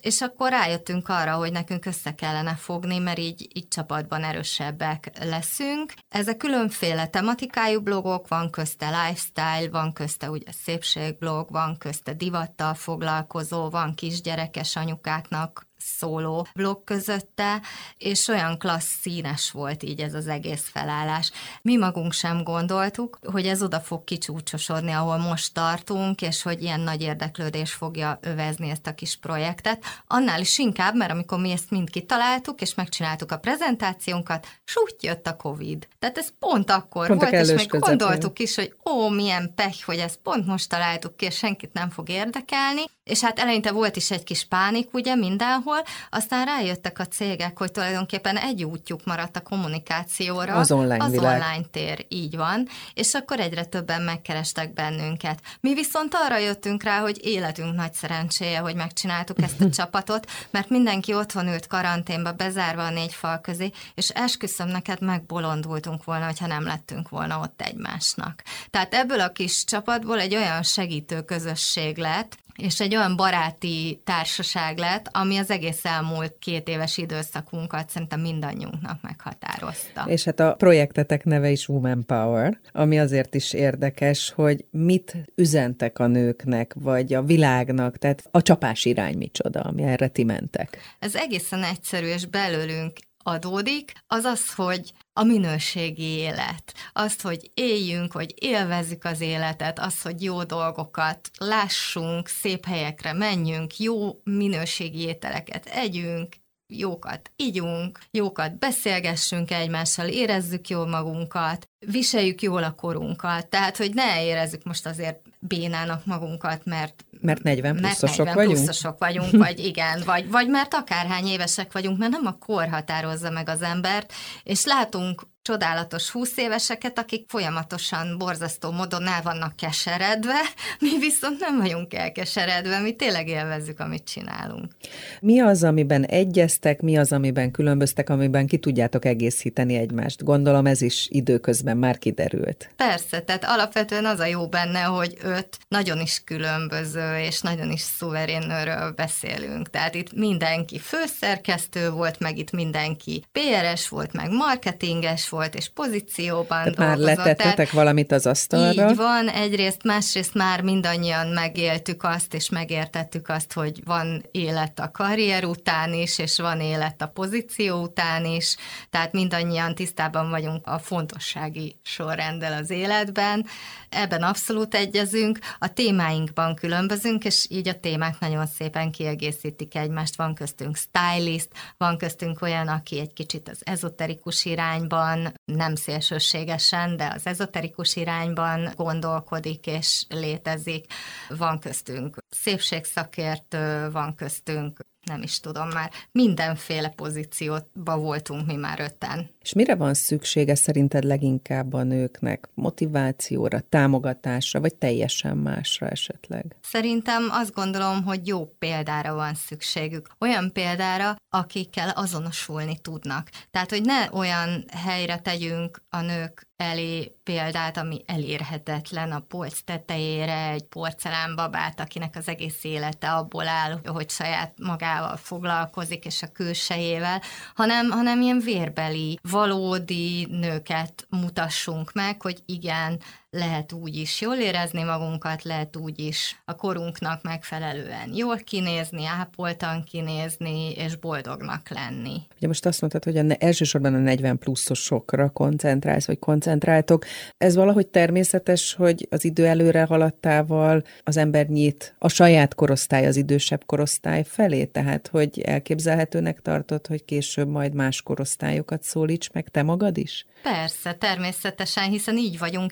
és 0.02 0.22
akkor 0.22 0.50
rájöttünk 0.50 1.10
arra, 1.10 1.36
hogy 1.36 1.52
nekünk 1.52 1.86
össze 1.86 2.16
kellene 2.16 2.56
fogni, 2.56 2.98
mert 2.98 3.18
így, 3.18 3.48
így 3.54 3.68
csapatban 3.68 4.24
erősebbek 4.24 5.12
leszünk. 5.20 5.94
Ezek 6.10 6.38
különféle 6.38 7.08
tematikájú 7.08 7.82
blogok, 7.82 8.28
van 8.28 8.50
közte 8.50 8.88
lifestyle, 8.90 9.70
van 9.70 9.94
közte 9.94 10.30
ugye 10.30 10.52
szépségblog, 10.64 11.52
van 11.52 11.78
közte 11.78 12.14
divattal 12.14 12.74
foglalkozó, 12.74 13.70
van 13.70 13.94
kisgyerekes 13.94 14.76
anyukáknak 14.76 15.70
szóló 15.84 16.48
blokk 16.54 16.86
közötte, 16.86 17.62
és 17.98 18.28
olyan 18.28 18.58
klassz 18.58 19.00
színes 19.02 19.52
volt 19.52 19.84
így 19.84 20.00
ez 20.00 20.13
az 20.13 20.28
egész 20.28 20.70
felállás. 20.72 21.32
Mi 21.62 21.78
magunk 21.78 22.13
sem 22.13 22.44
gondoltuk, 22.44 23.20
hogy 23.32 23.48
ez 23.48 23.63
oda 23.63 23.80
fog 23.80 24.04
kicsúcsosodni, 24.04 24.91
ahol 24.91 25.17
most 25.17 25.54
tartunk, 25.54 26.22
és 26.22 26.41
hogy 26.41 26.62
ilyen 26.62 26.80
nagy 26.80 27.02
érdeklődés 27.02 27.72
fogja 27.74 28.20
övezni 28.22 28.70
ezt 28.70 28.88
a 28.88 28.94
kis 28.94 29.15
projektet. 29.15 29.86
Annál 30.08 30.39
is 30.39 30.58
inkább, 30.58 30.96
mert 30.96 31.12
amikor 31.12 31.39
mi 31.39 31.52
ezt 31.52 31.70
mind 31.72 31.89
kitaláltuk, 31.89 32.62
és 32.62 32.74
megcsináltuk 32.74 33.32
a 33.32 33.38
prezentációnkat, 33.38 34.48
súgy 34.63 34.96
jött 35.00 35.28
a 35.28 35.36
Covid. 35.36 35.88
Tehát 36.00 36.17
ez 36.17 36.30
pont 36.39 36.72
akkor 36.72 37.08
pont 37.08 37.22
volt, 37.22 37.34
és 37.34 37.48
még 37.48 37.67
közepén. 37.67 37.80
gondoltuk 37.80 38.39
is, 38.39 38.56
hogy 38.56 38.76
ó, 38.89 39.10
milyen 39.10 39.54
pech, 39.56 39.86
hogy 39.86 39.98
ezt 39.98 40.20
pont 40.24 40.46
most 40.46 40.70
találtuk 40.70 41.15
ki, 41.15 41.26
és 41.26 41.38
senkit 41.38 41.74
nem 41.74 41.89
fog 41.89 42.10
érdekelni. 42.10 42.82
És 43.04 43.22
hát 43.22 43.39
eleinte 43.39 43.72
volt 43.72 43.96
is 43.96 44.12
egy 44.12 44.24
kis 44.24 44.46
pánik, 44.46 44.94
ugye, 44.94 45.15
mindenhol, 45.15 45.71
mindenhol, 45.72 45.84
aztán 46.10 46.46
rájöttek 46.46 47.00
a 47.00 47.08
cégek, 47.08 47.58
hogy 47.58 47.72
tulajdonképpen 47.72 48.38
egy 48.38 48.64
útjuk 48.64 49.06
maradt 49.06 49.36
a 49.36 49.42
kommunikációra. 49.42 50.56
Az 50.56 50.72
online 50.72 51.04
Az 51.04 51.12
világ. 51.12 51.42
online 51.42 51.66
tér, 51.72 52.06
így 52.10 52.36
van, 52.36 52.68
és 52.94 53.14
akkor 53.14 53.40
egyre 53.40 53.66
többen 53.66 54.02
megkerestek 54.02 54.74
bennünket. 54.74 55.40
Mi 55.60 55.74
viszont 55.74 56.14
arra 56.14 56.38
jöttünk 56.38 56.84
rá, 56.84 57.00
hogy 57.00 57.26
életünk 57.26 57.76
nagy 57.76 57.94
szerencséje, 57.94 58.60
hogy 58.60 58.76
megcsináltuk 58.76 59.42
ezt 59.42 59.62
a 59.62 59.70
csapatot, 59.80 60.32
mert 60.50 60.70
mindenki 60.70 61.14
otthon 61.14 61.48
ült 61.48 61.68
karanténba, 61.68 62.32
bezárva 62.32 62.86
a 62.86 62.90
négy 62.90 63.14
fal 63.14 63.42
közé, 63.42 63.72
és 63.96 64.10
esküszöm 64.10 64.68
neked 64.68 65.02
megbolondultunk 65.02 66.04
volna, 66.04 66.26
hogyha 66.26 66.48
nem 66.48 66.64
lettünk 66.64 67.10
volna 67.10 67.40
ott 67.40 67.62
egymásnak. 67.62 68.44
Tehát 68.70 68.94
ebből 68.94 69.20
a 69.20 69.32
kis 69.32 69.64
csapatból 69.64 70.20
egy 70.20 70.36
olyan 70.36 70.64
segítő 70.64 71.22
közösség 71.22 71.98
lett, 71.98 72.38
és 72.56 72.80
egy 72.80 72.96
olyan 72.96 73.16
baráti 73.16 74.02
társaság 74.04 74.78
lett, 74.78 75.10
ami 75.12 75.38
az 75.38 75.50
egész 75.50 75.86
elmúlt 75.86 76.36
két 76.40 76.68
éves 76.68 76.98
időszakunkat 76.98 77.90
szerintem 77.90 78.22
mindannyiunknak 78.22 79.02
meghatározta. 79.02 80.04
És 80.08 80.24
hát 80.24 80.40
a 80.40 80.54
projektetek 80.54 81.24
neve 81.24 81.50
is 81.50 81.68
Woman 81.68 82.06
Power, 82.06 82.60
ami 82.72 83.00
azért 83.00 83.36
is 83.36 83.54
érdekes, 83.54 84.32
hogy 84.36 84.66
mit 84.72 85.16
üzentek 85.36 86.00
a 86.00 86.08
nőknek, 86.08 86.74
vagy 86.76 87.14
a 87.14 87.24
világnak, 87.24 87.98
tehát 87.98 88.24
a 88.32 88.42
csapás 88.42 88.86
irány 88.86 89.18
micsoda, 89.18 89.62
ami 89.62 89.84
erre 89.84 90.08
ti 90.08 90.24
mentek. 90.24 90.78
Ez 91.00 91.16
egészen 91.16 91.64
egyszerű, 91.64 92.08
és 92.08 92.26
belőlünk 92.26 92.94
adódik, 93.24 93.94
az 94.08 94.24
az, 94.24 94.54
hogy 94.54 94.94
a 95.14 95.24
minőségi 95.24 96.04
élet, 96.04 96.74
azt, 96.94 97.22
hogy 97.22 97.52
éljünk, 97.54 98.12
hogy 98.12 98.34
élvezzük 98.36 99.04
az 99.04 99.22
életet, 99.22 99.80
az, 99.80 100.02
hogy 100.02 100.24
jó 100.24 100.44
dolgokat 100.44 101.32
lássunk, 101.38 102.28
szép 102.28 102.66
helyekre 102.66 103.14
menjünk, 103.14 103.78
jó 103.78 104.22
minőségi 104.24 105.00
ételeket 105.00 105.66
együnk, 105.66 106.36
jókat 106.72 107.32
ígyunk, 107.36 108.00
jókat 108.12 108.60
beszélgessünk 108.60 109.52
egymással, 109.52 110.08
érezzük 110.08 110.68
jól 110.68 110.88
magunkat, 110.88 111.70
viseljük 111.86 112.42
jól 112.42 112.64
a 112.64 112.76
korunkat, 112.76 113.48
tehát, 113.48 113.78
hogy 113.78 113.94
ne 113.94 114.26
érezzük 114.26 114.64
most 114.64 114.86
azért 114.86 115.20
bénának 115.40 116.06
magunkat, 116.06 116.66
mert 116.66 117.06
mert 117.22 117.44
40 117.44 117.76
pluszosok 117.76 118.26
mert 118.26 118.28
40 118.28 118.36
vagyunk? 118.36 118.56
pluszosok 118.66 119.00
vagyunk, 119.00 119.32
vagy 119.32 119.60
igen, 119.60 120.02
vagy, 120.06 120.30
vagy 120.30 120.48
mert 120.48 120.74
akárhány 120.74 121.26
évesek 121.26 121.72
vagyunk, 121.72 121.98
mert 121.98 122.12
nem 122.12 122.26
a 122.26 122.38
kor 122.46 122.70
határozza 122.70 123.30
meg 123.30 123.50
az 123.50 123.62
embert, 123.62 124.14
és 124.44 124.66
látunk 124.66 125.22
csodálatos 125.41 126.10
20 126.10 126.38
éveseket, 126.38 126.99
akik 126.99 127.25
folyamatosan 127.27 128.17
borzasztó 128.17 128.71
módon 128.71 129.08
el 129.08 129.21
vannak 129.21 129.56
keseredve, 129.56 130.39
mi 130.80 130.99
viszont 130.99 131.39
nem 131.39 131.58
vagyunk 131.58 131.93
elkeseredve, 131.93 132.80
mi 132.80 132.95
tényleg 132.95 133.27
élvezzük, 133.27 133.80
amit 133.80 134.04
csinálunk. 134.04 134.71
Mi 135.19 135.39
az, 135.39 135.63
amiben 135.63 136.04
egyeztek, 136.06 136.82
mi 136.82 136.97
az, 136.97 137.12
amiben 137.12 137.51
különböztek, 137.51 138.10
amiben 138.10 138.47
ki 138.47 138.58
tudjátok 138.58 139.06
egészíteni 139.06 139.75
egymást? 139.75 140.23
Gondolom 140.23 140.65
ez 140.65 140.82
is 140.82 141.08
időközben 141.10 141.77
már 141.77 141.97
kiderült. 141.97 142.69
Persze, 142.75 143.19
tehát 143.19 143.45
alapvetően 143.45 144.06
az 144.06 144.19
a 144.19 144.25
jó 144.25 144.47
benne, 144.47 144.82
hogy 144.82 145.17
öt 145.23 145.58
nagyon 145.67 145.99
is 145.99 146.21
különböző 146.25 147.17
és 147.17 147.41
nagyon 147.41 147.71
is 147.71 147.82
szuverén 147.82 148.47
nőről 148.47 148.91
beszélünk. 148.91 149.69
Tehát 149.69 149.95
itt 149.95 150.13
mindenki 150.13 150.80
főszerkesztő 150.80 151.89
volt, 151.89 152.19
meg 152.19 152.38
itt 152.38 152.51
mindenki 152.51 153.23
PRS 153.32 153.89
volt, 153.89 154.13
meg 154.13 154.32
marketinges 154.32 155.30
volt, 155.32 155.56
és 155.56 155.70
pozícióban 155.70 156.48
Tehát 156.48 156.76
dolgozott. 156.76 157.06
már 157.06 157.15
letettetek 157.15 157.56
tehát 157.56 157.72
valamit 157.72 158.12
az 158.12 158.26
asztalra? 158.26 158.89
Így 158.89 158.96
van, 158.96 159.30
egyrészt, 159.30 159.84
másrészt 159.84 160.34
már 160.34 160.62
mindannyian 160.62 161.28
megéltük 161.28 162.04
azt, 162.04 162.34
és 162.34 162.50
megértettük 162.50 163.30
azt, 163.30 163.54
hogy 163.54 163.82
van 163.86 164.26
élet 164.32 164.80
a 164.80 164.91
karrier 164.91 165.44
után 165.44 165.94
is, 165.94 166.20
és 166.20 166.39
van 166.39 166.60
élet 166.60 167.02
a 167.02 167.08
pozíció 167.08 167.82
után 167.82 168.26
is, 168.26 168.56
tehát 168.89 169.12
mindannyian 169.12 169.76
tisztában 169.76 170.30
vagyunk 170.30 170.67
a 170.67 170.80
fontossági 170.80 171.80
sorrenddel 171.84 172.54
az 172.54 172.70
életben. 172.70 173.46
Ebben 173.89 174.24
abszolút 174.24 174.76
egyezünk, 174.76 175.39
a 175.60 175.74
témáinkban 175.74 176.56
különbözünk, 176.56 177.24
és 177.24 177.46
így 177.50 177.67
a 177.67 177.80
témák 177.80 178.20
nagyon 178.20 178.48
szépen 178.48 178.91
kiegészítik 178.91 179.76
egymást. 179.76 180.15
Van 180.15 180.34
köztünk 180.34 180.78
stylist, 180.78 181.48
van 181.78 181.98
köztünk 181.98 182.41
olyan, 182.41 182.67
aki 182.67 183.00
egy 183.00 183.13
kicsit 183.13 183.50
az 183.50 183.62
ezoterikus 183.63 184.46
irányban 184.46 185.21
nem 185.46 185.76
szélsőségesen, 185.76 186.98
de 186.98 187.12
az 187.16 187.26
ezoterikus 187.26 187.96
irányban 187.96 188.74
gondolkodik 188.76 189.68
és 189.68 190.06
létezik. 190.10 190.86
Van 191.30 191.60
köztünk 191.60 192.18
szépségszakértő, 192.30 193.92
van 193.92 194.16
köztünk 194.16 194.80
nem 195.12 195.21
is 195.21 195.39
tudom 195.39 195.67
már, 195.67 195.91
mindenféle 196.12 196.89
pozícióba 196.89 197.97
voltunk 197.97 198.45
mi 198.45 198.56
már 198.56 198.80
öten. 198.80 199.30
És 199.41 199.54
mire 199.54 199.76
van 199.76 199.93
szüksége 199.93 200.56
szerinted 200.56 201.04
leginkább 201.04 201.74
a 201.74 201.84
nőknek? 201.84 202.50
Motivációra, 202.54 203.60
támogatásra, 203.60 204.60
vagy 204.60 204.76
teljesen 204.76 205.38
másra 205.38 205.88
esetleg? 205.88 206.56
Szerintem 206.62 207.28
azt 207.32 207.54
gondolom, 207.54 208.04
hogy 208.04 208.28
jó 208.28 208.45
példára 208.60 209.13
van 209.13 209.34
szükségük. 209.34 210.08
Olyan 210.19 210.52
példára, 210.54 211.15
akikkel 211.30 211.89
azonosulni 211.89 212.78
tudnak. 212.82 213.30
Tehát, 213.52 213.69
hogy 213.69 213.82
ne 213.82 214.10
olyan 214.12 214.65
helyre 214.74 215.17
tegyünk 215.17 215.82
a 215.89 216.02
nők 216.02 216.50
elé 216.62 217.15
példát, 217.24 217.78
ami 217.78 218.02
elérhetetlen 218.06 219.12
a 219.12 219.19
polc 219.19 219.60
tetejére, 219.65 220.50
egy 220.50 220.63
porcelánbabát, 220.63 221.80
akinek 221.80 222.15
az 222.15 222.28
egész 222.28 222.63
élete 222.63 223.12
abból 223.12 223.47
áll, 223.47 223.80
hogy 223.86 224.10
saját 224.10 224.54
magával 224.58 225.17
foglalkozik, 225.17 226.06
és 226.06 226.21
a 226.21 226.32
külsejével, 226.32 227.21
hanem, 227.56 227.89
hanem 227.89 228.21
ilyen 228.21 228.39
vérbeli, 228.39 229.19
valódi 229.21 230.28
nőket 230.30 231.08
mutassunk 231.10 231.93
meg, 231.93 232.21
hogy 232.21 232.43
igen, 232.45 233.00
lehet 233.32 233.72
úgy 233.72 233.96
is 233.96 234.22
jól 234.22 234.36
érezni 234.36 234.84
magunkat, 234.84 235.44
lehet 235.44 235.76
úgy 235.76 236.00
is 236.00 236.41
a 236.46 236.56
korunknak 236.56 237.24
megfelelően 237.24 238.13
jól 238.13 238.38
kinézni, 238.38 239.06
ápoltan 239.06 239.84
kinézni, 239.84 240.72
és 240.72 240.96
boldognak 240.96 241.70
lenni. 241.70 242.22
Ugye 242.38 242.48
most 242.48 242.65
azt 242.65 242.82
mondtad, 242.82 243.04
hogy 243.04 243.17
a 243.17 243.22
ne, 243.22 243.36
elsősorban 243.36 243.94
a 243.94 243.98
40 243.98 244.38
pluszosokra 244.38 245.30
koncentrálsz, 245.30 246.08
vagy 246.08 246.20
koncentráltok. 246.20 247.06
Ez 247.38 247.56
valahogy 247.56 247.88
természetes, 247.88 248.74
hogy 248.74 249.08
az 249.10 249.26
idő 249.26 249.46
előre 249.46 249.84
haladtával 249.84 250.84
az 251.04 251.17
ember 251.17 251.48
nyit 251.48 251.96
a 251.98 252.10
saját 252.10 252.56
korosztály, 252.56 253.08
az 253.08 253.15
idősebb 253.15 253.65
korosztály 253.65 254.24
felé, 254.24 254.65
tehát 254.65 255.08
hogy 255.08 255.41
elképzelhetőnek 255.41 256.41
tartod, 256.41 256.88
hogy 256.88 257.06
később 257.06 257.48
majd 257.48 257.74
más 257.74 258.02
korosztályokat 258.02 258.84
szólíts 258.84 259.30
meg 259.32 259.50
te 259.50 259.63
magad 259.63 259.98
is? 259.98 260.26
Persze, 260.41 260.94
természetesen, 260.94 261.89
hiszen 261.89 262.17
így 262.17 262.38
vagyunk 262.38 262.72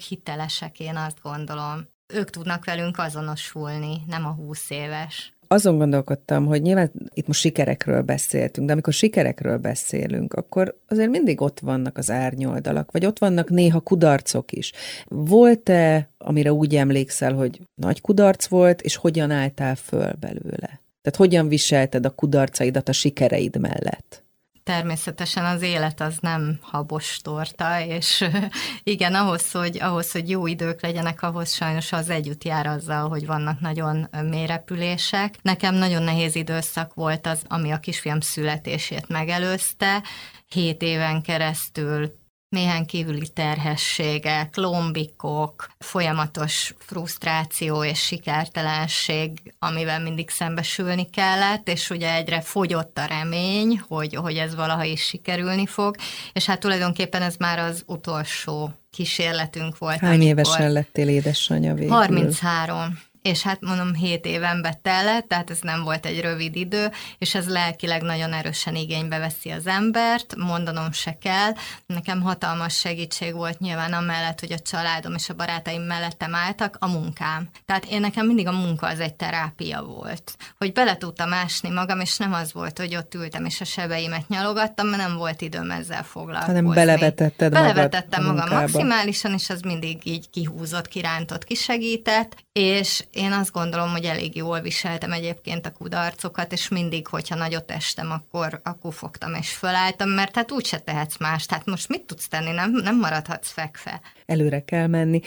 hitelesek, 0.50 0.80
én 0.80 0.96
azt 0.96 1.22
gondolom. 1.22 1.88
Ők 2.14 2.30
tudnak 2.30 2.66
velünk 2.66 2.98
azonosulni, 2.98 4.04
nem 4.08 4.26
a 4.26 4.32
húsz 4.32 4.70
éves 4.70 5.34
azon 5.52 5.78
gondolkodtam, 5.78 6.46
hogy 6.46 6.62
nyilván 6.62 6.92
itt 7.14 7.28
most 7.28 7.40
sikerekről 7.40 8.02
beszéltünk, 8.02 8.68
de 8.68 8.74
amikor 8.74 8.94
sikerekről 8.94 9.58
beszélünk, 9.58 10.34
akkor 10.34 10.76
azért 10.88 11.10
mindig 11.10 11.42
ott 11.42 11.60
vannak 11.60 11.98
az 11.98 12.12
árnyoldalak, 12.12 12.92
vagy 12.92 13.06
ott 13.06 13.20
vannak 13.20 13.50
néha 13.50 13.80
kudarcok 13.80 14.52
is. 14.52 14.72
Volt-e, 15.08 16.10
amire 16.18 16.54
úgy 16.54 16.76
emlékszel, 16.76 17.34
hogy 17.34 17.62
nagy 17.76 18.02
kudarc 18.02 18.48
volt, 18.48 18.82
és 18.82 18.96
hogyan 18.96 19.32
álltál 19.32 19.76
föl 19.76 20.14
belőle? 20.14 20.82
Tehát 21.02 21.18
hogyan 21.18 21.48
viselted 21.48 22.06
a 22.06 22.16
kudarcaidat 22.16 22.90
a 22.90 22.94
sikereid 22.94 23.60
mellett? 23.60 24.24
Természetesen 24.70 25.46
az 25.46 25.62
élet 25.62 26.02
az 26.02 26.18
nem 26.22 26.60
habos 26.62 27.20
torta, 27.22 27.82
és 27.82 28.30
igen, 28.84 29.16
ahhoz 29.16 29.52
hogy, 29.52 29.78
ahhoz, 29.82 30.12
hogy 30.12 30.30
jó 30.30 30.48
idők 30.48 30.82
legyenek, 30.82 31.22
ahhoz 31.22 31.54
sajnos 31.54 31.92
az 31.92 32.10
együtt 32.10 32.44
jár 32.44 32.68
azzal, 32.68 33.10
hogy 33.10 33.26
vannak 33.26 33.60
nagyon 33.60 34.08
mélyrepülések. 34.30 35.36
Nekem 35.42 35.76
nagyon 35.76 36.04
nehéz 36.04 36.36
időszak 36.36 36.94
volt 36.94 37.28
az, 37.28 37.42
ami 37.48 37.72
a 37.72 37.80
kisfiam 37.80 38.20
születését 38.20 39.08
megelőzte. 39.08 40.04
Hét 40.48 40.82
éven 40.82 41.22
keresztül 41.22 42.14
méhen 42.50 42.86
kívüli 42.86 43.28
terhességek, 43.28 44.56
lombikok, 44.56 45.70
folyamatos 45.78 46.74
frusztráció 46.78 47.84
és 47.84 48.00
sikertelenség, 48.00 49.54
amivel 49.60 50.00
mindig 50.00 50.30
szembesülni 50.30 51.10
kellett, 51.10 51.70
és 51.70 51.90
ugye 51.90 52.14
egyre 52.14 52.42
fogyott 52.42 52.98
a 52.98 53.06
remény, 53.06 53.82
hogy, 53.88 54.16
hogy 54.16 54.36
ez 54.36 54.56
valaha 54.56 54.84
is 54.84 55.02
sikerülni 55.02 55.66
fog, 55.66 55.96
és 56.34 56.46
hát 56.46 56.60
tulajdonképpen 56.60 57.22
ez 57.22 57.36
már 57.36 57.60
az 57.60 57.84
utolsó 57.86 58.72
kísérletünk 58.92 59.78
volt. 59.78 60.00
Hány 60.00 60.22
évesen 60.22 60.72
lettél 60.72 61.08
édesanyja 61.08 61.74
végül? 61.74 61.94
33 61.94 63.00
és 63.22 63.42
hát 63.42 63.62
mondom, 63.62 63.94
7 63.94 64.26
éven 64.26 64.62
betellett, 64.62 65.28
tehát 65.28 65.50
ez 65.50 65.60
nem 65.62 65.84
volt 65.84 66.06
egy 66.06 66.22
rövid 66.22 66.56
idő, 66.56 66.92
és 67.18 67.36
ez 67.36 67.50
lelkileg 67.50 68.02
nagyon 68.02 68.34
erősen 68.34 68.76
igénybe 68.76 69.18
veszi 69.18 69.50
az 69.50 69.68
embert, 69.68 70.36
mondanom 70.36 70.92
se 70.92 71.18
kell. 71.18 71.52
Nekem 71.86 72.22
hatalmas 72.22 72.78
segítség 72.78 73.34
volt 73.34 73.60
nyilván 73.60 73.94
amellett, 73.94 74.40
hogy 74.40 74.52
a 74.52 74.60
családom 74.60 75.14
és 75.14 75.30
a 75.30 75.34
barátaim 75.34 75.82
mellettem 75.82 76.36
álltak, 76.36 76.78
a 76.80 76.88
munkám. 76.88 77.50
Tehát 77.66 77.86
én 77.86 78.00
nekem 78.00 78.26
mindig 78.26 78.48
a 78.48 78.52
munka 78.52 78.88
az 78.88 79.00
egy 79.00 79.14
terápia 79.14 79.82
volt. 79.82 80.36
Hogy 80.58 80.74
bele 80.74 80.98
tudtam 80.98 81.34
ásni 81.34 81.70
magam, 81.70 82.00
és 82.00 82.18
nem 82.18 82.34
az 82.34 82.54
volt, 82.54 82.78
hogy 82.78 82.96
ott 82.96 83.14
ültem 83.14 83.46
és 83.46 83.62
a 83.62 83.66
sebeimet 83.66 84.28
nyalogattam, 84.28 84.88
mert 84.88 85.02
nem 85.02 85.18
volt 85.18 85.42
időm 85.42 85.72
ezzel 85.72 86.04
foglalkozni. 86.04 86.54
Hanem 86.54 86.74
belevetetted 86.74 87.52
Belevetettem 87.52 88.24
magam 88.24 88.50
maximálisan, 88.50 89.34
és 89.34 89.50
az 89.50 89.62
mindig 89.62 90.00
így 90.04 90.30
kihúzott, 90.30 90.88
kirántott, 90.88 91.44
kisegített, 91.44 92.36
és 92.52 93.04
én 93.12 93.32
azt 93.32 93.52
gondolom, 93.52 93.92
hogy 93.92 94.04
elég 94.04 94.36
jól 94.36 94.62
viseltem 94.62 95.12
egyébként 95.12 95.66
a 95.66 95.72
kudarcokat, 95.72 96.52
és 96.52 96.68
mindig, 96.68 97.08
hogyha 97.08 97.36
nagyot 97.36 97.72
estem, 97.72 98.12
akkor, 98.12 98.60
akkor 98.64 98.94
fogtam 98.94 99.34
és 99.34 99.50
fölálltam, 99.50 100.10
mert 100.10 100.36
hát 100.36 100.52
úgyse 100.52 100.78
tehetsz 100.78 101.18
más. 101.18 101.46
Tehát 101.46 101.66
most 101.66 101.88
mit 101.90 102.02
tudsz 102.02 102.28
tenni? 102.28 102.52
Nem, 102.52 102.72
nem 102.72 102.98
maradhatsz 102.98 103.52
fekve. 103.52 104.02
Előre 104.26 104.60
kell 104.60 104.88
menni. 104.88 105.22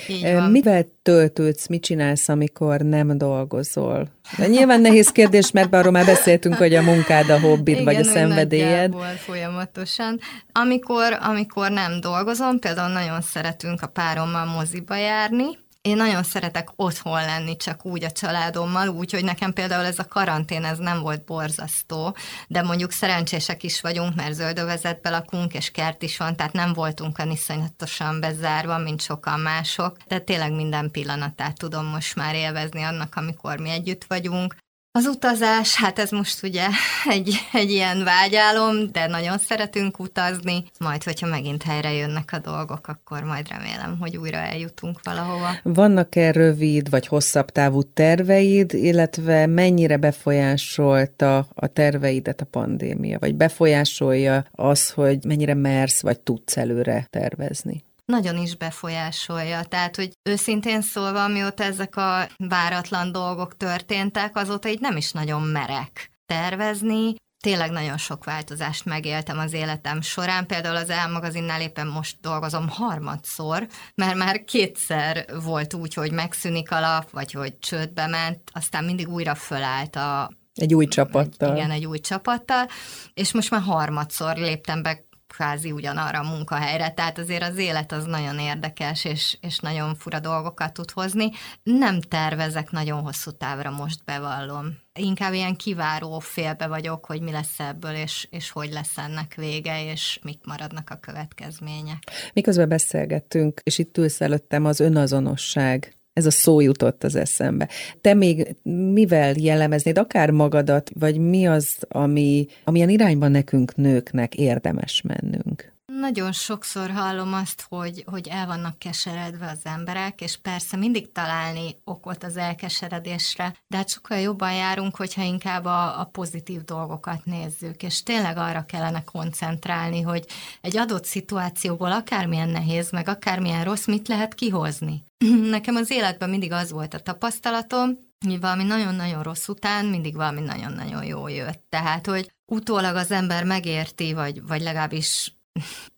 Mivel 0.51 0.87
töltődsz, 1.03 1.66
mit 1.66 1.83
csinálsz, 1.83 2.28
amikor 2.28 2.80
nem 2.80 3.18
dolgozol? 3.18 4.09
De 4.37 4.47
nyilván 4.47 4.80
nehéz 4.80 5.09
kérdés, 5.09 5.51
mert 5.51 5.74
arról 5.74 5.93
már 5.93 6.05
beszéltünk, 6.07 6.55
hogy 6.55 6.74
a 6.74 6.83
munkád, 6.83 7.28
a 7.30 7.41
hobbid, 7.41 7.74
Igen, 7.74 7.85
vagy 7.85 7.97
a 7.97 8.05
szenvedélyed. 8.05 8.95
folyamatosan. 9.16 10.20
Amikor, 10.53 11.18
amikor 11.20 11.70
nem 11.70 12.01
dolgozom, 12.01 12.59
például 12.59 12.93
nagyon 12.93 13.20
szeretünk 13.20 13.83
a 13.83 13.87
párommal 13.87 14.45
moziba 14.45 14.97
járni, 14.97 15.45
én 15.83 15.97
nagyon 15.97 16.22
szeretek 16.22 16.68
otthon 16.76 17.24
lenni, 17.24 17.57
csak 17.57 17.85
úgy 17.85 18.05
a 18.05 18.11
családommal, 18.11 18.89
úgy, 18.89 19.12
hogy 19.12 19.24
nekem 19.24 19.53
például 19.53 19.85
ez 19.85 19.99
a 19.99 20.09
karantén, 20.09 20.64
ez 20.64 20.78
nem 20.78 21.01
volt 21.01 21.24
borzasztó, 21.24 22.16
de 22.49 22.62
mondjuk 22.62 22.93
szerencsések 22.93 23.62
is 23.62 23.80
vagyunk, 23.80 24.14
mert 24.14 24.35
zöldövezetbe 24.35 25.11
lakunk, 25.11 25.55
és 25.55 25.70
kert 25.70 26.03
is 26.03 26.16
van, 26.16 26.37
tehát 26.37 26.53
nem 26.53 26.72
voltunk 26.72 27.18
a 27.18 27.24
iszonyatosan 27.24 28.20
bezárva, 28.20 28.78
mint 28.78 29.01
sokan 29.01 29.41
mások, 29.41 29.97
de 30.09 30.18
tényleg 30.18 30.53
minden 30.53 30.91
pillanatát 30.91 31.59
tudom 31.59 31.87
most 31.87 32.16
már 32.16 32.35
élvezni 32.35 32.83
annak, 32.83 33.14
amikor 33.16 33.59
mi 33.59 33.70
együtt 33.70 34.05
vagyunk. 34.05 34.57
Az 34.95 35.07
utazás, 35.07 35.76
hát 35.76 35.99
ez 35.99 36.11
most 36.11 36.43
ugye 36.43 36.66
egy, 37.09 37.34
egy 37.53 37.70
ilyen 37.70 38.05
vágyálom, 38.05 38.93
de 38.93 39.07
nagyon 39.07 39.38
szeretünk 39.38 39.99
utazni, 39.99 40.64
majd 40.78 41.03
hogyha 41.03 41.26
megint 41.26 41.62
helyre 41.62 41.93
jönnek 41.93 42.30
a 42.32 42.38
dolgok, 42.38 42.88
akkor 42.88 43.22
majd 43.22 43.49
remélem, 43.49 43.97
hogy 44.01 44.16
újra 44.16 44.36
eljutunk 44.36 44.99
valahova. 45.03 45.49
Vannak-e 45.62 46.32
rövid 46.32 46.90
vagy 46.90 47.07
hosszabb 47.07 47.51
távú 47.51 47.82
terveid, 47.82 48.72
illetve 48.74 49.47
mennyire 49.47 49.97
befolyásolta 49.97 51.47
a 51.55 51.66
terveidet 51.66 52.40
a 52.40 52.45
pandémia, 52.45 53.18
vagy 53.18 53.34
befolyásolja 53.34 54.45
az, 54.51 54.90
hogy 54.90 55.24
mennyire 55.24 55.55
mersz 55.55 56.03
vagy 56.03 56.20
tudsz 56.20 56.57
előre 56.57 57.07
tervezni? 57.11 57.84
Nagyon 58.05 58.36
is 58.36 58.57
befolyásolja. 58.57 59.64
Tehát, 59.64 59.96
hogy 59.96 60.12
őszintén 60.22 60.82
szólva, 60.82 61.28
mióta 61.28 61.64
ezek 61.64 61.96
a 61.96 62.26
váratlan 62.36 63.12
dolgok 63.12 63.57
történtek, 63.57 64.36
azóta 64.36 64.68
így 64.68 64.80
nem 64.80 64.96
is 64.96 65.12
nagyon 65.12 65.42
merek 65.42 66.11
tervezni, 66.26 67.14
tényleg 67.42 67.70
nagyon 67.70 67.96
sok 67.96 68.24
változást 68.24 68.84
megéltem 68.84 69.38
az 69.38 69.53
életem 69.53 70.00
során. 70.00 70.46
Például 70.46 70.76
az 70.76 70.90
elmagazinnál 70.90 71.61
éppen 71.61 71.86
most 71.86 72.16
dolgozom 72.20 72.68
harmadszor, 72.68 73.66
mert 73.94 74.16
már 74.16 74.44
kétszer 74.44 75.26
volt 75.44 75.74
úgy, 75.74 75.94
hogy 75.94 76.12
megszűnik 76.12 76.70
a 76.70 76.80
lap, 76.80 77.11
vagy 77.11 77.32
hogy 77.32 77.59
csődbe 77.59 78.07
ment, 78.07 78.40
aztán 78.53 78.84
mindig 78.84 79.09
újra 79.09 79.34
fölállt 79.34 79.96
a 79.96 80.30
egy 80.55 80.74
új 80.74 80.86
csapattal. 80.86 81.50
Egy, 81.50 81.57
igen, 81.57 81.70
egy 81.70 81.86
új 81.86 81.98
csapattal, 81.98 82.66
és 83.14 83.32
most 83.32 83.50
már 83.50 83.61
harmadszor 83.61 84.36
léptem 84.36 84.82
be 84.82 85.05
kvázi 85.33 85.72
ugyanarra 85.72 86.18
a 86.18 86.30
munkahelyre, 86.30 86.91
tehát 86.91 87.18
azért 87.18 87.43
az 87.43 87.59
élet 87.59 87.93
az 87.93 88.05
nagyon 88.05 88.39
érdekes, 88.39 89.05
és, 89.05 89.37
és 89.41 89.59
nagyon 89.59 89.95
fura 89.95 90.20
dolgokat 90.20 90.72
tud 90.72 90.91
hozni. 90.91 91.30
Nem 91.62 92.01
tervezek 92.01 92.70
nagyon 92.70 93.01
hosszú 93.01 93.30
távra 93.30 93.70
most 93.70 94.05
bevallom. 94.05 94.66
Inkább 94.95 95.33
ilyen 95.33 95.57
kiváró 95.57 96.18
félbe 96.18 96.66
vagyok, 96.66 97.07
hogy 97.07 97.20
mi 97.20 97.30
lesz 97.30 97.61
ebből, 97.61 97.95
és, 97.95 98.28
és 98.30 98.51
hogy 98.51 98.72
lesz 98.72 98.99
ennek 98.99 99.35
vége, 99.35 99.91
és 99.91 100.18
mik 100.22 100.41
maradnak 100.45 100.91
a 100.91 100.97
következmények. 100.97 101.99
Miközben 102.33 102.68
beszélgettünk, 102.68 103.61
és 103.64 103.78
itt 103.78 103.99
ülsz 103.99 104.20
előttem 104.20 104.64
az 104.64 104.80
önazonosság 104.80 105.97
ez 106.13 106.27
a 106.27 106.31
szó 106.31 106.61
jutott 106.61 107.05
az 107.05 107.15
eszembe. 107.15 107.69
Te 108.01 108.15
még 108.15 108.57
mivel 108.93 109.35
jellemeznéd 109.39 109.99
akár 109.99 110.31
magadat, 110.31 110.91
vagy 110.99 111.19
mi 111.19 111.47
az, 111.47 111.77
ami, 111.89 112.47
amilyen 112.65 112.89
irányban 112.89 113.31
nekünk 113.31 113.77
nőknek 113.77 114.35
érdemes 114.35 115.03
mennünk? 115.03 115.72
Nagyon 116.03 116.32
sokszor 116.32 116.90
hallom 116.90 117.34
azt, 117.34 117.66
hogy, 117.68 118.05
hogy 118.07 118.28
el 118.28 118.46
vannak 118.46 118.78
keseredve 118.78 119.50
az 119.50 119.61
emberek, 119.62 120.20
és 120.20 120.36
persze 120.36 120.76
mindig 120.76 121.12
találni 121.12 121.76
okot 121.84 122.24
az 122.24 122.36
elkeseredésre, 122.36 123.57
de 123.68 123.76
hát 123.76 123.88
sokkal 123.88 124.18
jobban 124.18 124.55
járunk, 124.55 124.96
hogyha 124.96 125.22
inkább 125.22 125.64
a, 125.64 126.00
a 126.00 126.05
pozitív 126.05 126.62
dolgokat 126.64 127.24
nézzük, 127.24 127.82
és 127.82 128.03
tényleg 128.03 128.36
arra 128.36 128.64
kellene 128.64 129.05
koncentrálni, 129.05 130.00
hogy 130.00 130.26
egy 130.61 130.76
adott 130.76 131.05
szituációból 131.05 131.92
akármilyen 131.92 132.48
nehéz, 132.48 132.90
meg 132.90 133.09
akármilyen 133.09 133.64
rossz, 133.64 133.86
mit 133.86 134.09
lehet 134.09 134.34
kihozni. 134.34 135.05
Nekem 135.57 135.76
az 135.76 135.90
életben 135.90 136.30
mindig 136.30 136.53
az 136.53 136.70
volt 136.70 136.94
a 136.94 137.00
tapasztalatom, 137.00 137.98
hogy 138.26 138.40
valami 138.40 138.64
nagyon-nagyon 138.64 139.22
rossz 139.22 139.48
után 139.48 139.84
mindig 139.84 140.14
valami 140.14 140.40
nagyon-nagyon 140.40 141.05
jó 141.05 141.28
jött. 141.28 141.64
Tehát, 141.68 142.07
hogy 142.07 142.32
utólag 142.53 142.96
az 142.96 143.11
ember 143.11 143.44
megérti, 143.44 144.12
vagy, 144.12 144.42
vagy 144.46 144.62
legalábbis 144.62 145.32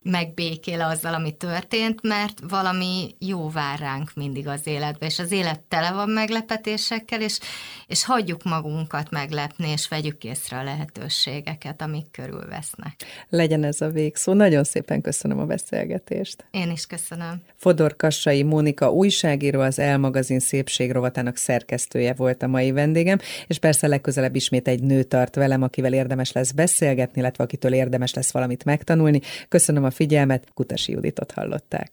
megbékél 0.02 0.80
azzal, 0.80 1.14
ami 1.14 1.32
történt, 1.32 2.02
mert 2.02 2.40
valami 2.48 3.14
jó 3.18 3.50
vár 3.50 3.78
ránk 3.78 4.10
mindig 4.14 4.48
az 4.48 4.66
életbe, 4.66 5.06
és 5.06 5.18
az 5.18 5.32
élet 5.32 5.60
tele 5.60 5.92
van 5.92 6.08
meglepetésekkel, 6.08 7.20
és, 7.20 7.38
és 7.86 8.04
hagyjuk 8.04 8.42
magunkat 8.42 9.10
meglepni, 9.10 9.68
és 9.68 9.88
vegyük 9.88 10.24
észre 10.24 10.58
a 10.58 10.62
lehetőségeket, 10.62 11.82
amik 11.82 12.10
körülvesznek. 12.10 12.94
Legyen 13.28 13.64
ez 13.64 13.80
a 13.80 13.88
végszó. 13.88 14.32
Nagyon 14.32 14.64
szépen 14.64 15.00
köszönöm 15.00 15.38
a 15.38 15.44
beszélgetést. 15.44 16.44
Én 16.50 16.70
is 16.70 16.86
köszönöm. 16.86 17.42
Fodor 17.56 17.96
Kassai 17.96 18.42
Mónika 18.42 18.92
újságíró, 18.92 19.60
az 19.60 19.78
Elmagazin 19.78 20.40
szépség 20.40 20.92
rovatának 20.92 21.36
szerkesztője 21.36 22.14
volt 22.14 22.42
a 22.42 22.46
mai 22.46 22.70
vendégem, 22.70 23.18
és 23.46 23.58
persze 23.58 23.86
legközelebb 23.86 24.34
ismét 24.34 24.68
egy 24.68 24.82
nő 24.82 25.02
tart 25.02 25.34
velem, 25.34 25.62
akivel 25.62 25.92
érdemes 25.92 26.32
lesz 26.32 26.52
beszélgetni, 26.52 27.20
illetve 27.20 27.44
akitől 27.44 27.72
érdemes 27.72 28.14
lesz 28.14 28.32
valamit 28.32 28.64
megtanulni. 28.64 29.20
Köszönöm 29.48 29.84
a 29.84 29.90
figyelmet, 29.90 30.48
Kutasi 30.54 30.92
Juditot 30.92 31.32
hallották. 31.32 31.92